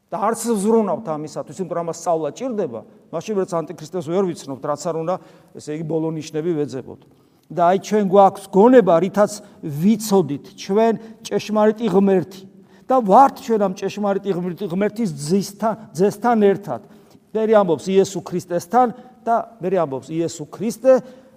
და 0.10 0.18
არც 0.30 0.42
ზრუნავთ 0.64 1.08
ამისათვის 1.20 1.58
იმიტომ 1.60 1.76
რომ 1.78 1.84
ამას 1.84 1.98
სწავლა 2.00 2.30
ჭირდება 2.40 2.82
მაშინ 3.14 3.34
ვერც 3.38 3.52
ანტიქრისტეს 3.60 4.06
ვერ 4.10 4.24
ვიცნობთ 4.30 4.64
რაც 4.66 4.82
არ 4.90 4.96
უნდა 5.04 5.16
ესე 5.60 5.72
იგი 5.78 5.86
ბოლო 5.86 6.10
ნიშნები 6.16 6.52
ვეძებოთ. 6.64 7.02
და 7.50 7.62
აი 7.66 7.78
ჩვენ 7.82 8.06
გვაქვს 8.14 8.44
გონება 8.54 8.96
რითაც 9.06 9.32
ვიცოდით 9.66 10.46
ჩვენ 10.54 10.94
ჭეშმარიტი 11.26 11.86
ღმერთი 11.94 12.49
და 12.90 12.98
ვართ 13.06 13.36
ჩვენ 13.46 13.62
ამ 13.70 13.74
ჭეშმარიტი 13.78 14.30
ღმერთის 14.74 15.10
ძისთან 15.14 15.94
ძესთან 15.94 16.38
ერთად. 16.42 16.82
მერი 17.30 17.54
ამბობს 17.62 17.86
იესო 17.86 18.20
ქრისტესთან 18.26 18.88
და 19.22 19.36
მერი 19.62 19.78
ამბობს 19.86 20.10
იესო 20.10 20.46
ქრისტე, 20.50 20.94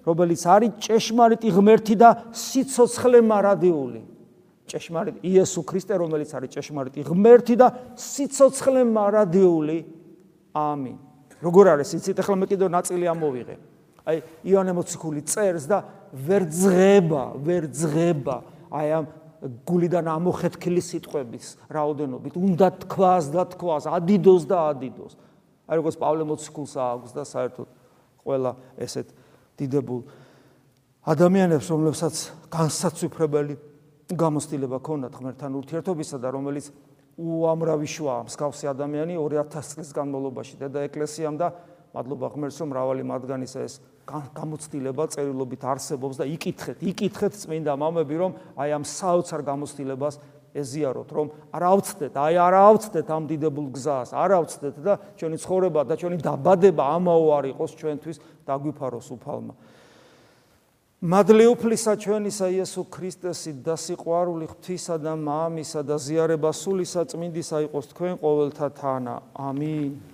რომელიც 0.08 0.42
არის 0.48 0.70
ჭეშმარიტი 0.80 1.48
ღმერთი 1.52 1.94
და 2.00 2.08
სიცოცხლე 2.32 3.20
მარადიული. 3.20 4.00
ჭეშმარიტი 4.64 5.20
იესო 5.20 5.60
ქრისტე, 5.68 5.94
რომელიც 6.00 6.30
არის 6.32 6.48
ჭეშმარიტი 6.56 7.00
ღმერთი 7.04 7.54
და 7.60 7.68
სიცოცხლე 8.00 8.82
მარადიული. 8.88 9.78
ამინ. 10.56 10.96
როგორ 11.42 11.64
არის 11.74 11.90
იცით 11.98 12.22
ახლა 12.22 12.36
მე 12.38 12.46
კიდევ 12.48 12.68
ნაწილი 12.70 13.04
ამოვიღე. 13.12 13.56
აი 14.06 14.16
იონე 14.46 14.72
მოციქული 14.78 15.20
წერს 15.26 15.66
და 15.66 15.82
ვერ 16.14 16.46
ძღება, 16.46 17.22
ვერ 17.38 17.66
ძღება 17.70 18.36
აი 18.72 18.88
ამ 18.98 19.04
გულიდან 19.42 20.06
ამოხეთქილი 20.06 20.82
სიტყვების 20.82 21.46
რაოდენობით. 21.70 22.32
უნდა 22.38 22.66
თქვას 22.86 23.24
და 23.34 23.42
თქვას 23.54 23.84
ადიდოს 23.90 24.42
და 24.46 24.58
ადიდოს. 24.70 25.12
აი 25.66 25.74
როგორც 25.80 25.96
პავლე 25.98 26.24
მოციქულს 26.26 26.74
აქვს 26.78 27.10
და 27.16 27.22
საერთოდ 27.26 27.68
ყველა 28.22 28.52
ესეთ 28.76 29.08
დიდებულ 29.58 30.00
ადამიანებს 31.02 31.66
რომლებსაც 31.72 32.14
განსაცვიფრებელი 32.52 33.54
გამოსtildeება 34.12 34.78
ქონდათ 34.84 35.14
ღმერთთან 35.18 35.56
ურთიერთობისა 35.58 36.18
და 36.22 36.28
რომელიც 36.34 36.68
უამრავი 37.18 37.88
შუა 37.88 38.16
მსგავსი 38.28 38.70
ადამიანი 38.70 39.16
2000 39.18 39.72
წლის 39.72 39.90
განმავლობაში 39.96 40.60
და 40.62 40.84
ეკლესიამ 40.86 41.36
და 41.40 41.48
მადლობა 41.96 42.26
ღმერთს 42.36 42.60
რომ 42.62 42.68
მრავალი 42.72 43.02
მათგანისა 43.08 43.60
ეს 43.66 43.74
გამოცდილება 44.06 45.06
წერილობით 45.14 45.62
არსებობს 45.62 46.18
და 46.20 46.24
იკითხეთ, 46.26 46.78
იკითხეთ 46.82 47.32
წმინდა 47.42 47.72
მამები, 47.78 48.14
რომ 48.18 48.32
აი 48.58 48.68
ამ 48.76 48.84
საოცარ 48.84 49.40
გამოცდილებას 49.46 50.18
ეზიაროთ, 50.52 51.08
რომ 51.16 51.26
არ 51.54 51.62
ავწდეთ, 51.64 52.12
აი 52.12 52.34
არ 52.36 52.54
ავწდეთ 52.60 53.06
ამ 53.08 53.24
დიდებულ 53.30 53.66
გზას, 53.72 54.10
არ 54.12 54.30
ავწდეთ 54.36 54.76
და 54.84 54.94
ჩვენი 55.16 55.36
ცხოვრება 55.40 55.80
და 55.88 55.94
ჩვენი 55.96 56.18
დაბადება 56.20 56.84
ამაო 56.98 57.26
არ 57.38 57.44
იყოს 57.56 57.72
ჩვენთვის 57.80 58.18
დაგვიფაროს 58.44 59.08
უფალმა. 59.16 59.54
მადლი 61.02 61.46
უფლისა 61.50 61.98
ჩვენისა 61.98 62.46
იესო 62.52 62.82
ქრისტესი 62.86 63.52
და 63.66 63.74
სიყვარული 63.74 64.46
ღვთისა 64.46 65.02
და 65.02 65.16
მამისა 65.18 65.82
და 65.82 65.96
ზიარება 65.98 66.52
სულისა 66.54 67.02
წმინდისა 67.10 67.58
იყოს 67.66 67.90
თქვენ 67.90 68.14
ყოველთა 68.22 68.68
თანა. 68.70 69.16
ამინ. 69.34 70.11